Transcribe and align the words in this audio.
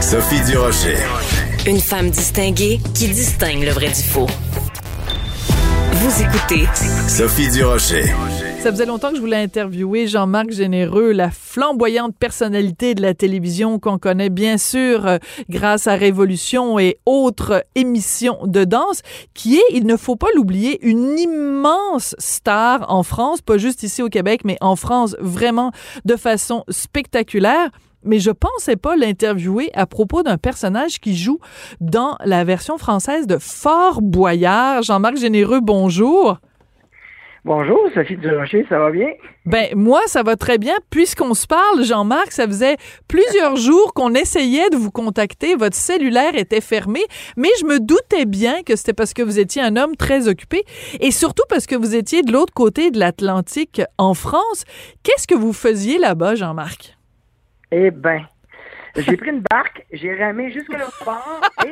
Sophie 0.00 0.40
Durocher. 0.44 0.98
Une 1.66 1.80
femme 1.80 2.10
distinguée 2.10 2.80
qui 2.94 3.08
distingue 3.08 3.64
le 3.64 3.70
vrai 3.70 3.88
du 3.88 4.02
faux. 4.02 4.26
Vous 5.92 6.22
écoutez 6.22 6.68
Sophie 7.08 7.50
Durocher. 7.50 8.04
Ça 8.62 8.72
faisait 8.72 8.86
longtemps 8.86 9.10
que 9.10 9.16
je 9.16 9.20
voulais 9.20 9.40
interviewer 9.42 10.08
Jean-Marc 10.08 10.50
Généreux, 10.50 11.12
la 11.12 11.30
flamboyante 11.30 12.16
personnalité 12.18 12.94
de 12.96 13.02
la 13.02 13.14
télévision 13.14 13.78
qu'on 13.78 13.98
connaît 13.98 14.28
bien 14.28 14.58
sûr 14.58 15.06
euh, 15.06 15.18
grâce 15.48 15.86
à 15.86 15.94
Révolution 15.94 16.78
et 16.78 16.98
autres 17.06 17.64
émissions 17.76 18.38
de 18.44 18.64
danse, 18.64 19.02
qui 19.34 19.56
est, 19.56 19.64
il 19.72 19.86
ne 19.86 19.96
faut 19.96 20.16
pas 20.16 20.26
l'oublier, 20.34 20.84
une 20.84 21.16
immense 21.16 22.16
star 22.18 22.86
en 22.92 23.04
France, 23.04 23.40
pas 23.40 23.56
juste 23.56 23.84
ici 23.84 24.02
au 24.02 24.08
Québec, 24.08 24.40
mais 24.44 24.56
en 24.60 24.74
France 24.74 25.14
vraiment 25.20 25.70
de 26.04 26.16
façon 26.16 26.64
spectaculaire 26.68 27.70
mais 28.06 28.20
je 28.20 28.30
pensais 28.30 28.76
pas 28.76 28.96
l'interviewer 28.96 29.70
à 29.74 29.84
propos 29.84 30.22
d'un 30.22 30.38
personnage 30.38 31.00
qui 31.00 31.16
joue 31.16 31.40
dans 31.80 32.16
la 32.24 32.44
version 32.44 32.78
française 32.78 33.26
de 33.26 33.36
Fort 33.36 34.00
Boyard. 34.00 34.82
Jean-Marc 34.82 35.16
Généreux, 35.16 35.60
bonjour. 35.60 36.38
Bonjour, 37.46 37.78
Sophie 37.94 38.16
Durocher, 38.16 38.66
ça 38.68 38.80
va 38.80 38.90
bien? 38.90 39.06
Ben, 39.44 39.68
moi, 39.76 40.00
ça 40.06 40.24
va 40.24 40.34
très 40.34 40.58
bien. 40.58 40.74
Puisqu'on 40.90 41.32
se 41.32 41.46
parle, 41.46 41.84
Jean-Marc, 41.84 42.32
ça 42.32 42.44
faisait 42.44 42.74
plusieurs 43.06 43.54
jours 43.54 43.94
qu'on 43.94 44.14
essayait 44.14 44.68
de 44.68 44.76
vous 44.76 44.90
contacter. 44.90 45.54
Votre 45.54 45.76
cellulaire 45.76 46.34
était 46.34 46.60
fermé, 46.60 46.98
mais 47.36 47.50
je 47.60 47.66
me 47.66 47.78
doutais 47.78 48.24
bien 48.24 48.64
que 48.64 48.74
c'était 48.74 48.94
parce 48.94 49.14
que 49.14 49.22
vous 49.22 49.38
étiez 49.38 49.62
un 49.62 49.76
homme 49.76 49.94
très 49.94 50.26
occupé 50.26 50.64
et 50.98 51.12
surtout 51.12 51.44
parce 51.48 51.68
que 51.68 51.76
vous 51.76 51.94
étiez 51.94 52.22
de 52.22 52.32
l'autre 52.32 52.52
côté 52.52 52.90
de 52.90 52.98
l'Atlantique 52.98 53.80
en 53.96 54.14
France. 54.14 54.64
Qu'est-ce 55.04 55.28
que 55.28 55.36
vous 55.36 55.52
faisiez 55.52 55.98
là-bas, 55.98 56.34
Jean-Marc? 56.34 56.96
Eh 57.70 57.92
ben, 57.92 58.26
j'ai 58.96 59.16
pris 59.16 59.30
une 59.30 59.44
barque, 59.48 59.86
j'ai 59.92 60.16
ramé 60.16 60.50
jusqu'à 60.50 60.78
l'autre 60.78 61.00
port 61.04 61.40
et 61.64 61.70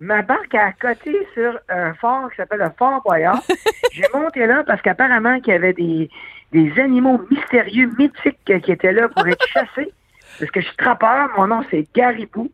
ma 0.00 0.22
barque 0.22 0.54
a 0.54 0.66
accoté 0.66 1.26
sur 1.34 1.58
un 1.68 1.94
fort 1.94 2.30
qui 2.30 2.36
s'appelle 2.36 2.60
le 2.60 2.70
Fort 2.78 3.02
Boyard. 3.04 3.42
J'ai 3.92 4.04
monté 4.12 4.46
là 4.46 4.62
parce 4.66 4.82
qu'apparemment 4.82 5.40
qu'il 5.40 5.52
y 5.52 5.56
avait 5.56 5.72
des, 5.72 6.10
des 6.52 6.80
animaux 6.80 7.20
mystérieux, 7.30 7.90
mythiques 7.98 8.38
qui 8.44 8.72
étaient 8.72 8.92
là 8.92 9.08
pour 9.08 9.26
être 9.26 9.46
chassés. 9.48 9.92
Parce 10.38 10.50
que 10.50 10.60
je 10.60 10.66
suis 10.66 10.76
trappeur, 10.76 11.30
mon 11.36 11.46
nom 11.46 11.64
c'est 11.70 11.86
Garibou. 11.94 12.50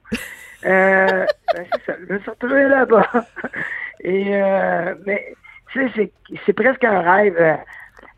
Euh, 0.65 1.27
ben 1.55 1.67
c'est 1.73 1.85
ça, 1.87 1.99
je 1.99 2.13
me 2.13 2.19
suis 2.21 2.31
retrouvé 2.31 2.69
là-bas. 2.69 3.11
Et 4.05 4.37
euh, 4.37 4.95
mais 5.07 5.35
tu 5.73 5.91
sais, 5.91 6.13
c'est 6.47 6.53
presque 6.53 6.85
un 6.85 7.01
rêve 7.01 7.59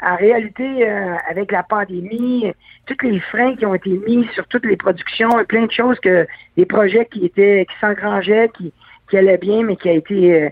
en 0.03 0.17
réalité, 0.17 0.89
euh, 0.89 1.15
avec 1.29 1.51
la 1.51 1.63
pandémie, 1.63 2.53
tous 2.87 3.07
les 3.07 3.21
freins 3.21 3.57
qui 3.57 3.65
ont 3.65 3.75
été 3.75 3.91
mis 4.07 4.27
sur 4.35 4.47
toutes 4.49 4.67
les 4.67 4.77
productions, 4.77 5.31
plein 5.49 5.65
de 5.65 5.73
choses 5.73 5.99
que 6.01 6.27
des 6.57 6.67
projets 6.67 7.07
qui 7.07 7.25
étaient 7.25 7.67
qui 7.69 7.77
s'engrangeaient, 7.81 8.51
qui, 8.51 8.73
qui 9.09 9.17
allaient 9.17 9.39
bien, 9.39 9.63
mais 9.63 9.77
qui 9.77 9.89
a 9.89 9.93
été 9.93 10.35
euh, 10.35 10.49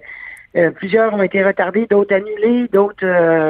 euh, 0.57 0.71
plusieurs 0.71 1.15
ont 1.15 1.23
été 1.23 1.43
retardés, 1.43 1.87
d'autres 1.87 2.15
annulés, 2.15 2.69
d'autres 2.73 3.07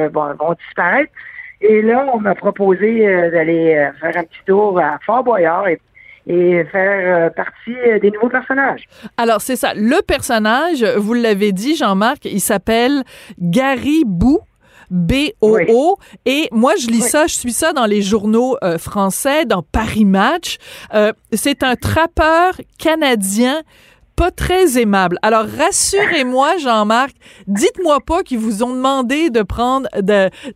vont 0.08 0.54
disparaître. 0.66 1.12
Et 1.60 1.82
là, 1.82 2.06
on 2.12 2.18
m'a 2.18 2.34
proposé 2.34 3.04
d'aller 3.30 3.88
faire 4.00 4.16
un 4.16 4.24
petit 4.24 4.44
tour 4.46 4.78
à 4.78 4.98
Fort 5.04 5.24
Boyard 5.24 5.68
et 5.68 5.80
et 6.28 6.62
faire 6.70 7.34
partie 7.34 7.74
des 8.00 8.12
nouveaux 8.12 8.28
personnages. 8.28 8.84
Alors, 9.16 9.40
c'est 9.40 9.56
ça. 9.56 9.74
Le 9.74 10.00
personnage, 10.02 10.84
vous 10.96 11.14
l'avez 11.14 11.50
dit, 11.50 11.74
Jean-Marc, 11.74 12.26
il 12.26 12.38
s'appelle 12.38 13.02
Gary 13.40 14.04
Bou. 14.06 14.38
B-O-O. 14.92 15.98
Et 16.26 16.48
moi, 16.52 16.74
je 16.78 16.86
lis 16.88 17.00
ça, 17.00 17.26
je 17.26 17.34
suis 17.34 17.52
ça 17.52 17.72
dans 17.72 17.86
les 17.86 18.02
journaux 18.02 18.56
euh, 18.62 18.78
français, 18.78 19.46
dans 19.46 19.62
Paris 19.62 20.04
Match. 20.04 20.58
Euh, 20.94 21.12
c'est 21.32 21.62
un 21.62 21.76
trappeur 21.76 22.60
canadien 22.78 23.62
pas 24.16 24.30
très 24.30 24.80
aimable. 24.80 25.18
Alors 25.22 25.44
rassurez-moi, 25.58 26.56
Jean-Marc, 26.58 27.12
dites-moi 27.46 27.98
pas 28.00 28.22
qu'ils 28.22 28.38
vous 28.38 28.62
ont 28.62 28.74
demandé 28.74 29.30
de 29.30 29.42
prendre, 29.42 29.88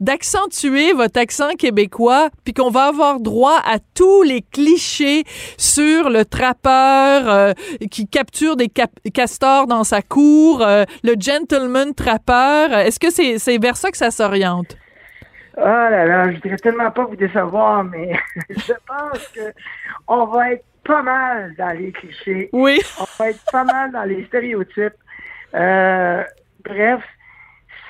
d'accentuer 0.00 0.92
votre 0.92 1.20
accent 1.20 1.50
québécois, 1.58 2.30
puis 2.44 2.54
qu'on 2.54 2.70
va 2.70 2.86
avoir 2.86 3.20
droit 3.20 3.60
à 3.64 3.78
tous 3.94 4.22
les 4.22 4.42
clichés 4.42 5.24
sur 5.56 6.10
le 6.10 6.24
trappeur 6.24 7.28
euh, 7.28 7.52
qui 7.90 8.08
capture 8.08 8.56
des 8.56 8.68
castors 8.68 9.66
dans 9.66 9.84
sa 9.84 10.02
cour, 10.02 10.62
euh, 10.62 10.84
le 11.02 11.14
gentleman 11.18 11.94
trappeur. 11.94 12.72
Est-ce 12.72 13.00
que 13.00 13.10
c'est 13.10 13.38
c'est 13.38 13.58
vers 13.58 13.76
ça 13.76 13.90
que 13.90 13.96
ça 13.96 14.10
s'oriente? 14.10 14.76
Oh 15.56 15.64
là 15.64 16.04
là, 16.04 16.30
je 16.32 16.38
dirais 16.40 16.56
tellement 16.56 16.90
pas 16.90 17.04
vous 17.04 17.16
décevoir, 17.16 17.82
mais 17.84 18.12
je 18.50 18.72
pense 18.86 19.28
que 19.28 19.52
on 20.06 20.26
va 20.26 20.52
être 20.52 20.64
pas 20.86 21.02
mal 21.02 21.54
dans 21.56 21.76
les 21.76 21.92
clichés. 21.92 22.48
Oui. 22.52 22.80
On 23.00 23.04
va 23.18 23.30
être 23.30 23.44
pas 23.50 23.64
mal 23.64 23.92
dans 23.92 24.04
les 24.04 24.24
stéréotypes. 24.26 24.94
Euh, 25.54 26.22
bref, 26.64 27.02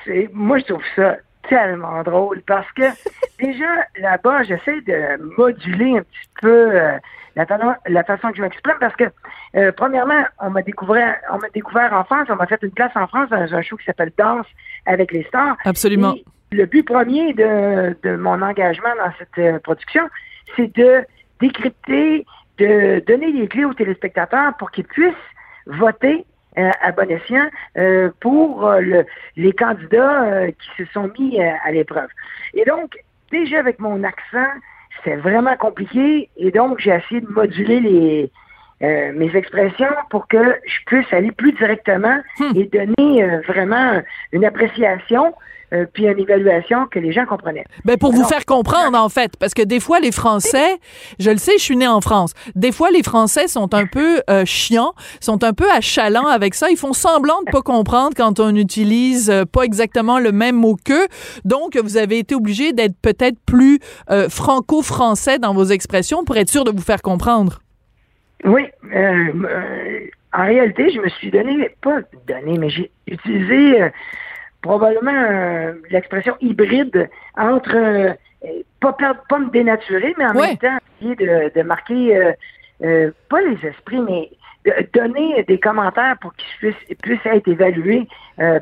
c'est 0.05 0.29
moi 0.33 0.59
je 0.59 0.65
trouve 0.65 0.83
ça 0.95 1.17
tellement 1.49 2.03
drôle 2.03 2.43
parce 2.47 2.71
que 2.73 2.83
déjà 3.39 3.87
là-bas, 3.99 4.43
j'essaie 4.45 4.81
de 4.81 5.37
moduler 5.37 5.99
un 5.99 6.03
petit 6.03 6.31
peu 6.41 6.71
euh, 6.73 6.99
la, 7.37 8.05
façon 8.05 8.31
que 8.31 8.37
je 8.37 8.43
m'exprime 8.43 8.77
parce 8.81 8.97
que 8.97 9.05
euh, 9.57 9.73
premièrement, 9.73 10.25
on 10.41 10.51
m'a 10.51 10.63
découvert, 10.63 11.17
on 11.31 11.39
m'a 11.39 11.49
découvert 11.51 11.93
en 11.93 12.05
France, 12.05 12.29
on 12.31 12.37
m'a 12.37 12.47
fait 12.47 12.63
une 12.63 12.73
place 12.73 12.93
en 12.97 13.07
France 13.07 13.31
dans 13.31 13.55
un 13.55 13.63
show 13.63 13.77
qui 13.77 13.85
s'appelle 13.85 14.13
Danse 14.19 14.47
avec 14.87 15.13
les 15.13 15.25
stars. 15.25 15.57
Absolument. 15.65 16.15
le 16.51 16.67
but 16.67 16.83
premier 16.83 17.33
de, 17.35 17.97
de 18.03 18.17
mon 18.17 18.43
engagement 18.43 18.95
dans 18.97 19.13
cette 19.19 19.63
production, 19.63 20.09
c'est 20.57 20.75
de 20.77 21.05
décrypter 21.41 22.25
de 22.59 23.03
donner 23.07 23.33
les 23.33 23.49
clés 23.49 23.65
aux 23.65 23.75
téléspectateurs 23.75 24.55
pour 24.59 24.71
qu'ils 24.71 24.85
puissent 24.85 25.15
voter 25.67 26.25
euh, 26.59 26.71
à 26.81 26.91
bon 26.91 27.11
escient 27.11 27.51
euh, 27.77 28.11
pour 28.21 28.67
euh, 28.67 28.81
le, 28.81 29.07
les 29.37 29.53
candidats 29.53 30.47
qui 30.53 30.85
se 30.85 30.91
sont 30.93 31.11
mis 31.19 31.39
à 31.39 31.71
l'épreuve. 31.71 32.09
Et 32.55 32.65
donc, 32.65 32.97
déjà 33.31 33.59
avec 33.59 33.79
mon 33.79 34.03
accent, 34.05 34.49
c'était 34.97 35.17
vraiment 35.17 35.55
compliqué 35.57 36.31
et 36.39 36.51
donc 36.51 36.79
j'ai 36.81 36.93
essayé 36.93 37.21
de 37.21 37.29
moduler 37.29 37.81
les 37.81 38.31
mes 38.81 39.35
expressions 39.35 39.89
pour 40.11 40.29
que 40.29 40.55
je 40.67 40.85
puisse 40.85 41.11
aller 41.11 41.33
plus 41.33 41.53
directement 41.53 42.21
hmm. 42.39 42.57
et 42.57 42.65
donner 42.65 43.27
vraiment 43.49 44.03
une 44.33 44.45
appréciation 44.45 45.35
euh, 45.73 45.85
puis 45.93 46.05
une 46.07 46.19
évaluation 46.19 46.87
que 46.87 47.01
les 47.01 47.13
gens 47.13 47.27
comprenaient. 47.27 47.65
Ben 47.85 47.97
pour 47.97 48.13
vous 48.13 48.25
faire 48.25 48.45
comprendre, 48.47 48.97
en 48.97 49.09
fait, 49.09 49.33
parce 49.37 49.53
que 49.53 49.63
des 49.63 49.81
fois, 49.81 49.99
les 49.99 50.13
Français, 50.13 50.79
je 51.19 51.31
le 51.31 51.39
sais, 51.39 51.53
je 51.59 51.63
suis 51.63 51.77
née 51.77 51.89
en 51.89 52.01
France, 52.01 52.35
des 52.55 52.71
fois, 52.71 52.91
les 52.91 53.03
Français 53.03 53.49
sont 53.49 53.75
un 53.75 53.87
peu 53.87 54.23
euh, 54.31 54.45
chiants, 54.45 54.93
sont 55.21 55.43
un 55.43 55.53
peu 55.53 55.69
achalants 55.73 56.29
avec 56.29 56.55
ça. 56.55 56.71
Ils 56.71 56.77
font 56.77 56.93
semblant 56.93 57.43
de 57.45 57.51
pas 57.51 57.63
comprendre 57.63 58.13
quand 58.17 58.39
on 58.39 58.55
utilise 58.55 59.29
euh, 59.29 59.45
pas 59.45 59.63
exactement 59.63 60.21
le 60.21 60.31
même 60.31 60.55
mot 60.55 60.77
qu'eux. 60.77 61.09
Donc, 61.45 61.77
vous 61.77 61.97
avez 61.97 62.19
été 62.19 62.37
obligé 62.37 62.73
d'être 62.73 62.97
peut-être 63.03 63.39
plus 63.45 63.81
franco-français 64.29 65.39
dans 65.39 65.53
vos 65.53 65.65
expressions 65.65 66.25
pour 66.25 66.37
être 66.37 66.49
sûr 66.49 66.65
de 66.65 66.71
vous 66.71 66.83
faire 66.83 67.03
comprendre. 67.03 67.61
Oui. 68.45 68.63
en 70.33 70.45
réalité, 70.45 70.91
je 70.91 71.01
me 71.01 71.09
suis 71.09 71.31
donné, 71.31 71.71
pas 71.83 72.01
donné, 72.27 72.59
mais 72.59 72.69
j'ai 72.69 72.91
utilisé 73.07 73.91
probablement 74.67 75.13
euh, 75.13 75.75
l'expression 75.91 76.37
hybride 76.41 77.09
entre 77.37 77.77
euh, 77.77 78.13
pas 78.81 78.93
pas 78.93 79.39
me 79.39 79.51
dénaturer, 79.51 80.15
mais 80.19 80.27
en 80.27 80.35
même 80.35 80.59
temps 80.59 80.79
essayer 81.01 81.17
de, 81.17 81.63
marquer 81.63 82.35
euh, 82.85 83.11
pas 83.29 83.41
les 83.41 83.67
esprits, 83.67 84.01
mais 84.01 84.31
de 84.65 84.89
donner 84.93 85.43
des 85.45 85.59
commentaires 85.59 86.17
pour 86.21 86.33
qu'ils 86.35 86.75
puissent, 86.99 87.27
être 87.27 87.49
évalués 87.49 88.09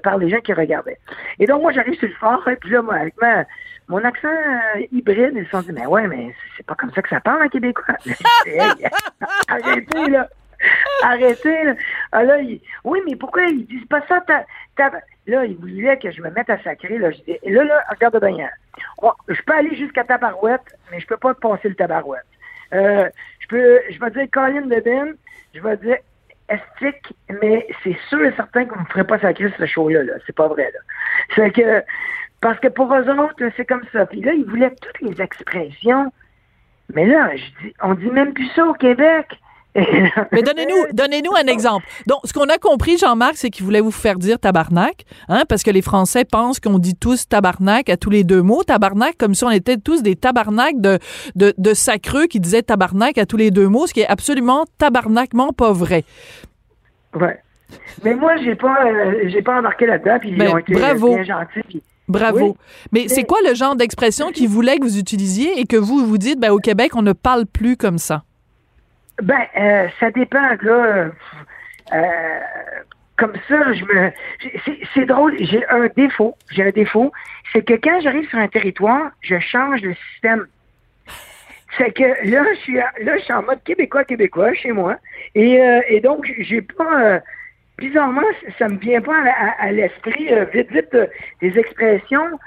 par 0.02 0.18
les 0.18 0.28
gens 0.28 0.40
qui 0.40 0.52
regardaient. 0.52 0.98
Et 1.38 1.46
donc 1.46 1.62
moi 1.62 1.72
j'arrive 1.72 1.98
sur 1.98 2.08
le 2.08 2.14
fort, 2.14 2.46
et 2.48 2.56
puis 2.60 2.70
là, 2.70 2.82
moi, 2.82 2.94
avec 2.94 3.14
mon 3.88 4.02
accent 4.04 4.28
hybride, 4.92 5.32
ils 5.34 5.44
se 5.44 5.50
sont 5.50 5.62
dit 5.62 5.72
Mais 5.72 5.86
ouais, 5.86 6.06
mais 6.06 6.34
c'est 6.56 6.66
pas 6.66 6.74
comme 6.74 6.92
ça 6.92 7.02
que 7.02 7.08
ça 7.08 7.20
parle 7.20 7.42
en 7.42 7.48
québécois. 7.48 7.96
Arrêtez 9.48 10.10
là! 10.10 10.28
Arrêtez 11.02 11.64
là! 11.64 11.74
Ah, 12.12 12.22
là 12.22 12.36
Oui, 12.84 13.00
mais 13.06 13.16
pourquoi 13.16 13.44
ils 13.44 13.66
disent 13.66 13.86
pas 13.86 14.02
ça? 14.08 14.22
Là, 15.26 15.44
il 15.44 15.56
voulait 15.56 15.98
que 15.98 16.10
je 16.10 16.20
me 16.20 16.30
mette 16.30 16.50
à 16.50 16.62
sacrer. 16.62 16.98
Là, 16.98 17.10
je 17.10 17.18
dis, 17.18 17.38
là, 17.44 17.64
là, 17.64 17.82
regarde 17.90 18.20
bien. 18.20 18.48
je 19.28 19.42
peux 19.42 19.54
aller 19.54 19.74
jusqu'à 19.76 20.04
Tabarouette, 20.04 20.76
mais 20.90 21.00
je 21.00 21.06
peux 21.06 21.16
pas 21.16 21.34
passer 21.34 21.68
le 21.68 21.74
Tabarouette. 21.74 22.26
Euh, 22.74 23.08
Je 23.40 23.46
peux, 23.48 23.80
je 23.90 23.98
vais 24.00 24.10
dire 24.10 24.26
Colin 24.32 24.66
Levin, 24.66 25.12
je 25.54 25.60
vais 25.60 25.76
dire 25.78 25.96
Estique, 26.48 27.14
mais 27.40 27.66
c'est 27.82 27.96
sûr 28.08 28.22
et 28.24 28.32
certain 28.32 28.66
qu'on 28.66 28.80
ne 28.80 28.86
ferait 28.86 29.04
pas 29.06 29.18
sacrer 29.18 29.50
ce 29.58 29.66
show-là. 29.66 30.02
-là, 30.02 30.12
c'est 30.26 30.34
pas 30.36 30.48
vrai. 30.48 30.70
Là. 30.74 30.80
C'est 31.34 31.50
que, 31.52 31.82
parce 32.40 32.58
que 32.60 32.68
pour 32.68 32.92
eux 32.94 33.08
autres, 33.08 33.50
c'est 33.56 33.64
comme 33.64 33.84
ça. 33.92 34.04
Puis 34.06 34.20
là, 34.20 34.32
ils 34.32 34.44
voulaient 34.44 34.74
toutes 34.82 35.00
les 35.00 35.22
expressions. 35.22 36.12
Mais 36.92 37.06
là, 37.06 37.34
je 37.36 37.44
dis, 37.62 37.74
on 37.82 37.94
dit 37.94 38.10
même 38.10 38.34
plus 38.34 38.48
ça 38.54 38.66
au 38.66 38.74
Québec. 38.74 39.26
Mais 39.76 40.42
donnez-nous, 40.42 40.92
donnez-nous 40.92 41.32
un 41.34 41.46
exemple. 41.46 41.84
Donc, 42.06 42.20
ce 42.24 42.32
qu'on 42.32 42.48
a 42.48 42.58
compris, 42.58 42.96
Jean-Marc, 42.96 43.36
c'est 43.36 43.50
qu'il 43.50 43.64
voulait 43.64 43.80
vous 43.80 43.90
faire 43.90 44.18
dire 44.18 44.38
tabarnak, 44.38 45.04
hein, 45.28 45.42
parce 45.48 45.62
que 45.62 45.70
les 45.70 45.82
Français 45.82 46.24
pensent 46.24 46.60
qu'on 46.60 46.78
dit 46.78 46.94
tous 46.94 47.28
tabarnak 47.28 47.88
à 47.88 47.96
tous 47.96 48.10
les 48.10 48.22
deux 48.24 48.42
mots. 48.42 48.62
Tabarnak, 48.62 49.16
comme 49.18 49.34
si 49.34 49.44
on 49.44 49.50
était 49.50 49.76
tous 49.76 50.02
des 50.02 50.14
tabarnak 50.14 50.80
de, 50.80 50.98
de, 51.34 51.52
de 51.58 51.74
sacreux 51.74 52.26
qui 52.26 52.38
disaient 52.40 52.62
tabarnak 52.62 53.18
à 53.18 53.26
tous 53.26 53.36
les 53.36 53.50
deux 53.50 53.68
mots, 53.68 53.86
ce 53.86 53.94
qui 53.94 54.00
est 54.00 54.06
absolument 54.06 54.64
tabarnakement 54.78 55.52
pas 55.52 55.72
vrai. 55.72 56.04
Ouais. 57.14 57.38
Mais 58.04 58.14
moi, 58.14 58.36
j'ai 58.44 58.54
pas, 58.54 58.76
euh, 58.86 59.24
j'ai 59.28 59.42
pas 59.42 59.58
embarqué 59.58 59.86
là-dedans, 59.86 60.18
puis 60.20 60.30
ils 60.30 60.38
Ben, 60.38 60.52
ont 60.52 60.58
été 60.58 60.72
bravo. 60.74 61.14
bien 61.14 61.24
gentils. 61.24 61.82
Bravo. 62.06 62.38
Oui. 62.38 62.52
Mais 62.92 63.08
c'est 63.08 63.24
quoi 63.24 63.38
le 63.48 63.54
genre 63.54 63.74
d'expression 63.76 64.30
qu'ils 64.30 64.48
voulaient 64.48 64.76
que 64.78 64.84
vous 64.84 64.98
utilisiez 64.98 65.58
et 65.58 65.64
que 65.64 65.76
vous 65.76 66.06
vous 66.06 66.18
dites, 66.18 66.38
ben, 66.38 66.50
au 66.52 66.58
Québec, 66.58 66.92
on 66.94 67.02
ne 67.02 67.12
parle 67.12 67.46
plus 67.46 67.76
comme 67.76 67.98
ça? 67.98 68.22
Ben, 69.22 69.46
euh, 69.56 69.88
ça 70.00 70.10
dépend. 70.10 70.48
Euh, 70.72 71.08
comme 73.16 73.34
ça, 73.48 73.72
je 73.72 73.84
me. 73.84 74.12
c'est- 74.94 75.06
drôle, 75.06 75.36
j'ai 75.38 75.64
un 75.68 75.86
défaut. 75.96 76.36
J'ai 76.50 76.64
un 76.64 76.70
défaut. 76.70 77.12
C'est 77.52 77.64
que 77.64 77.74
quand 77.74 78.00
j'arrive 78.00 78.28
sur 78.28 78.38
un 78.38 78.48
territoire, 78.48 79.10
je 79.20 79.38
change 79.38 79.82
le 79.82 79.94
système. 79.94 80.46
C'est 81.78 81.92
que 81.92 82.02
là, 82.28 82.44
je 82.54 82.58
suis, 82.60 82.74
là, 82.74 83.16
je 83.16 83.22
suis 83.22 83.32
en 83.32 83.42
mode 83.42 83.62
québécois, 83.64 84.04
québécois 84.04 84.52
chez 84.54 84.72
moi. 84.72 84.96
Et, 85.34 85.60
euh, 85.60 86.00
donc, 86.02 86.32
j'ai 86.38 86.62
pas. 86.62 87.20
bizarrement, 87.78 88.22
ça 88.58 88.68
me 88.68 88.78
vient 88.78 89.00
pas 89.00 89.20
à, 89.58 89.70
l'esprit 89.72 90.28
vite, 90.52 90.70
vite 90.72 90.96
des 91.40 91.58
expressions. 91.58 92.38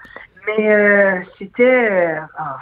Mais 0.47 1.21
c'était. 1.37 2.17
ah, 2.37 2.59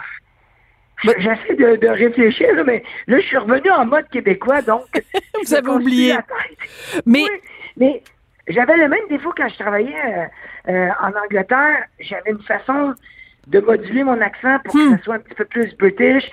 J'essaie 1.02 1.54
de, 1.56 1.76
de 1.76 1.88
réfléchir, 1.88 2.54
là, 2.54 2.64
mais 2.64 2.82
là, 3.06 3.18
je 3.20 3.26
suis 3.26 3.36
revenu 3.36 3.70
en 3.70 3.84
mode 3.86 4.08
québécois, 4.08 4.62
donc. 4.62 4.86
Vous 5.44 5.54
avez 5.54 5.68
oublié. 5.68 6.08
la 6.14 6.16
tête. 6.22 7.02
Mais 7.04 7.22
Oui, 7.22 7.28
mais 7.76 8.02
j'avais 8.48 8.76
le 8.76 8.88
même 8.88 9.06
défaut 9.10 9.32
quand 9.36 9.48
je 9.48 9.58
travaillais 9.58 9.94
euh, 10.68 10.72
euh, 10.72 10.88
en 11.02 11.10
Angleterre. 11.24 11.84
J'avais 12.00 12.30
une 12.30 12.42
façon 12.42 12.94
de 13.46 13.60
moduler 13.60 14.04
mon 14.04 14.20
accent 14.20 14.58
pour 14.64 14.74
Hmm. 14.74 14.92
que 14.92 14.96
ça 14.98 15.04
soit 15.04 15.14
un 15.16 15.18
petit 15.20 15.34
peu 15.34 15.44
plus 15.44 15.76
british. 15.76 16.24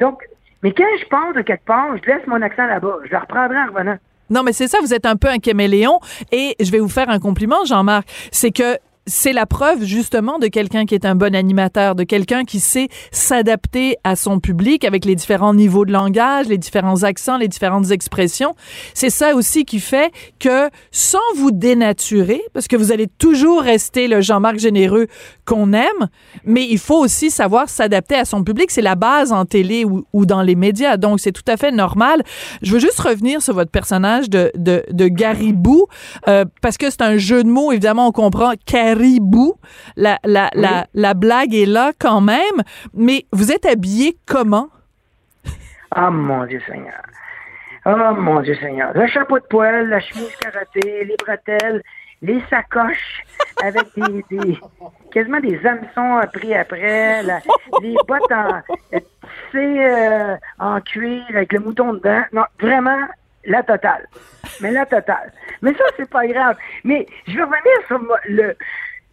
Donc, 0.00 0.22
mais 0.62 0.72
quand 0.72 0.84
je 1.00 1.06
pars 1.06 1.32
de 1.34 1.42
quelque 1.42 1.64
part, 1.64 1.88
je 2.02 2.08
laisse 2.10 2.26
mon 2.28 2.40
accent 2.42 2.66
là-bas. 2.66 2.98
Je 3.04 3.10
le 3.10 3.18
reprendrai 3.18 3.58
en 3.58 3.66
revenant. 3.72 3.98
Non, 4.30 4.42
mais 4.44 4.52
c'est 4.52 4.68
ça, 4.68 4.78
vous 4.80 4.94
êtes 4.94 5.04
un 5.04 5.16
peu 5.16 5.28
un 5.28 5.38
caméléon. 5.38 5.98
Et 6.30 6.54
je 6.60 6.70
vais 6.70 6.78
vous 6.78 6.88
faire 6.88 7.10
un 7.10 7.18
compliment, 7.18 7.64
Jean-Marc. 7.66 8.06
C'est 8.30 8.52
que 8.52 8.78
c'est 9.06 9.32
la 9.32 9.46
preuve 9.46 9.84
justement 9.84 10.38
de 10.38 10.46
quelqu'un 10.46 10.84
qui 10.84 10.94
est 10.94 11.04
un 11.04 11.14
bon 11.14 11.34
animateur, 11.34 11.94
de 11.94 12.04
quelqu'un 12.04 12.44
qui 12.44 12.60
sait 12.60 12.88
s'adapter 13.10 13.96
à 14.04 14.16
son 14.16 14.38
public 14.38 14.84
avec 14.84 15.04
les 15.04 15.14
différents 15.14 15.54
niveaux 15.54 15.84
de 15.84 15.92
langage, 15.92 16.46
les 16.46 16.58
différents 16.58 17.02
accents, 17.02 17.36
les 17.36 17.48
différentes 17.48 17.90
expressions. 17.90 18.54
C'est 18.94 19.10
ça 19.10 19.34
aussi 19.34 19.64
qui 19.64 19.80
fait 19.80 20.12
que 20.38 20.70
sans 20.90 21.18
vous 21.36 21.50
dénaturer, 21.50 22.42
parce 22.52 22.68
que 22.68 22.76
vous 22.76 22.92
allez 22.92 23.06
toujours 23.06 23.62
rester 23.62 24.06
le 24.06 24.20
Jean-Marc 24.20 24.58
généreux 24.58 25.08
qu'on 25.44 25.72
aime, 25.72 26.08
mais 26.44 26.66
il 26.68 26.78
faut 26.78 26.98
aussi 26.98 27.30
savoir 27.30 27.68
s'adapter 27.68 28.14
à 28.14 28.24
son 28.24 28.44
public. 28.44 28.70
C'est 28.70 28.82
la 28.82 28.94
base 28.94 29.32
en 29.32 29.44
télé 29.44 29.84
ou, 29.84 30.26
dans 30.26 30.42
les 30.42 30.54
médias. 30.54 30.96
Donc, 30.96 31.20
c'est 31.20 31.32
tout 31.32 31.42
à 31.48 31.56
fait 31.56 31.72
normal. 31.72 32.22
Je 32.62 32.72
veux 32.72 32.78
juste 32.78 33.00
revenir 33.00 33.42
sur 33.42 33.54
votre 33.54 33.70
personnage 33.70 34.30
de, 34.30 34.52
de, 34.56 34.84
de 34.90 35.08
Garibou, 35.08 35.86
euh, 36.28 36.44
parce 36.60 36.78
que 36.78 36.90
c'est 36.90 37.02
un 37.02 37.16
jeu 37.16 37.42
de 37.42 37.48
mots, 37.48 37.72
évidemment, 37.72 38.06
on 38.06 38.12
comprend 38.12 38.52
Caribou. 38.94 39.54
La, 39.96 40.18
la, 40.24 40.50
la, 40.54 40.86
la 40.94 41.14
blague 41.14 41.54
est 41.54 41.66
là 41.66 41.92
quand 41.98 42.20
même, 42.20 42.62
mais 42.94 43.26
vous 43.32 43.52
êtes 43.52 43.66
habillé 43.66 44.16
comment? 44.26 44.68
Ah, 45.90 46.10
mon 46.10 46.44
Dieu 46.46 46.60
Seigneur. 46.66 47.02
Oh, 47.84 48.14
mon 48.16 48.40
Dieu 48.40 48.54
Seigneur. 48.56 48.92
Le 48.94 49.06
chapeau 49.08 49.38
de 49.38 49.44
poêle, 49.44 49.88
la 49.88 50.00
chemise 50.00 50.34
carottée, 50.36 51.04
les 51.04 51.16
bretelles, 51.16 51.82
les 52.22 52.40
sacoches 52.48 53.24
avec 53.60 53.86
des, 53.96 54.24
des 54.30 54.58
quasiment 55.12 55.40
des 55.40 55.58
hameçons 55.66 56.20
pris 56.32 56.54
après, 56.54 57.22
la- 57.24 57.40
les 57.82 57.96
bottes 58.06 58.30
en 58.30 58.62
euh, 58.94 59.00
tissées 59.50 59.84
euh, 59.84 60.36
en 60.60 60.80
cuir 60.80 61.24
avec 61.30 61.52
le 61.52 61.58
mouton 61.58 61.94
dedans. 61.94 62.22
Non, 62.32 62.44
vraiment, 62.60 63.00
la 63.44 63.64
totale. 63.64 64.06
Mais 64.60 64.70
la 64.70 64.86
totale. 64.86 65.32
Mais 65.62 65.72
ça, 65.74 65.84
c'est 65.96 66.08
pas 66.08 66.26
grave. 66.28 66.56
Mais 66.84 67.06
je 67.26 67.36
veux 67.36 67.44
revenir 67.44 67.86
sur 67.88 68.00
le... 68.28 68.56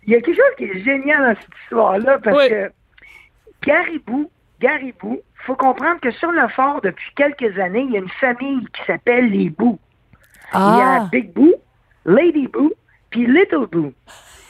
Il 0.10 0.14
y 0.14 0.16
a 0.16 0.22
quelque 0.22 0.38
chose 0.38 0.56
qui 0.58 0.64
est 0.64 0.80
génial 0.84 1.22
dans 1.36 1.40
cette 1.40 1.56
histoire-là 1.66 2.18
parce 2.18 2.36
Oui. 2.36 2.50
que 2.50 2.72
Garibou, 3.64 4.32
Garibou, 4.60 5.20
faut 5.46 5.56
comprendre 5.56 6.00
que 6.02 6.10
sur 6.10 6.32
le 6.32 6.48
fort, 6.48 6.82
depuis 6.82 7.12
quelques 7.16 7.60
années, 7.60 7.82
il 7.82 7.92
y 7.92 7.96
a 7.96 8.00
une 8.00 8.10
famille 8.10 8.66
qui 8.74 8.84
s'appelle 8.88 9.30
les 9.30 9.52
Boo. 9.52 9.78
Il 10.56 10.58
y 10.60 10.82
a 10.82 11.08
Big 11.12 11.32
Boo, 11.32 11.54
Lady 12.06 12.48
Boo, 12.48 12.74
puis 13.12 13.28
Little 13.28 13.68
Boo. 13.72 13.94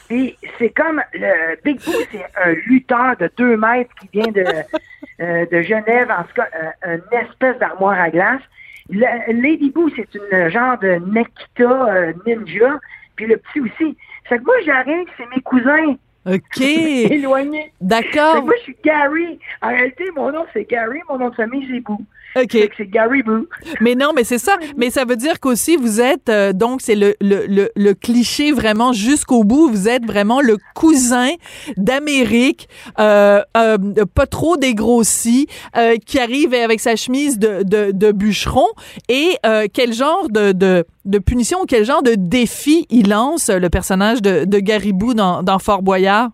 Et 0.09 0.37
c'est 0.57 0.69
comme 0.69 1.03
le 1.13 1.57
Big 1.65 1.83
Boo, 1.83 1.91
c'est 2.09 2.25
un 2.41 2.51
lutteur 2.67 3.17
de 3.17 3.29
deux 3.35 3.57
mètres 3.57 3.91
qui 3.99 4.07
vient 4.13 4.31
de, 4.31 4.45
euh, 5.21 5.45
de 5.45 5.61
Genève, 5.61 6.09
en 6.09 6.23
tout 6.23 6.35
cas, 6.35 6.47
euh, 6.87 6.97
une 7.11 7.17
espèce 7.19 7.57
d'armoire 7.59 7.99
à 7.99 8.09
glace. 8.09 8.41
Le- 8.89 9.33
Lady 9.41 9.71
Boo, 9.71 9.89
c'est 9.93 10.07
une 10.15 10.47
genre 10.49 10.77
de 10.79 11.01
Nekita 11.05 11.63
euh, 11.69 12.13
ninja, 12.25 12.79
puis 13.17 13.25
le 13.27 13.35
petit 13.35 13.59
aussi. 13.59 13.97
C'est 14.29 14.37
que 14.37 14.43
moi, 14.43 14.55
j'arrive, 14.65 15.07
c'est 15.17 15.25
mes 15.35 15.41
cousins 15.41 15.95
OK. 16.25 16.61
éloignés. 16.61 17.63
Fait 17.63 17.71
D'accord. 17.81 18.35
que 18.35 18.45
moi, 18.45 18.53
je 18.59 18.63
suis 18.63 18.77
Gary. 18.83 19.39
En 19.61 19.69
réalité, 19.69 20.03
mon 20.15 20.31
nom, 20.31 20.45
c'est 20.53 20.65
Gary. 20.69 20.99
Mon 21.09 21.17
nom 21.17 21.29
de 21.29 21.35
famille, 21.35 21.67
c'est 21.71 21.79
Boo. 21.79 21.97
OK. 22.35 22.47
Que 22.47 22.67
c'est 22.77 22.85
Gary 22.85 23.23
Boo. 23.23 23.47
Mais 23.81 23.95
non, 23.95 24.11
mais 24.15 24.23
c'est 24.23 24.37
ça. 24.37 24.57
Mais 24.77 24.91
ça 24.91 25.03
veut 25.03 25.15
dire 25.15 25.39
qu'aussi, 25.39 25.77
vous 25.77 25.99
êtes, 25.99 26.29
euh, 26.29 26.53
donc, 26.53 26.81
c'est 26.81 26.93
le, 26.95 27.15
le, 27.21 27.47
le, 27.47 27.69
le 27.75 27.93
cliché 27.95 28.51
vraiment 28.51 28.93
jusqu'au 28.93 29.43
bout. 29.43 29.67
Vous 29.69 29.89
êtes 29.89 30.05
vraiment 30.05 30.39
le 30.41 30.57
cousin 30.75 31.29
d'Amérique, 31.77 32.69
euh, 32.99 33.41
euh, 33.57 33.77
pas 34.13 34.27
trop 34.27 34.57
dégrossi, 34.57 35.47
euh, 35.75 35.95
qui 36.05 36.19
arrive 36.19 36.53
avec 36.53 36.79
sa 36.81 36.95
chemise 36.95 37.39
de, 37.39 37.63
de, 37.63 37.91
de 37.91 38.11
bûcheron. 38.11 38.67
Et 39.07 39.31
euh, 39.45 39.65
quel 39.73 39.93
genre 39.93 40.27
de, 40.29 40.51
de, 40.51 40.85
de 41.09 41.19
punition, 41.19 41.65
quel 41.67 41.83
genre 41.85 42.03
de 42.03 42.13
défi 42.15 42.85
il 42.89 43.09
lance, 43.09 43.49
le 43.49 43.69
personnage 43.69 44.21
de, 44.21 44.45
de 44.45 44.59
Garibou 44.59 45.13
dans, 45.13 45.43
dans 45.43 45.59
Fort 45.59 45.81
Boyard? 45.81 46.29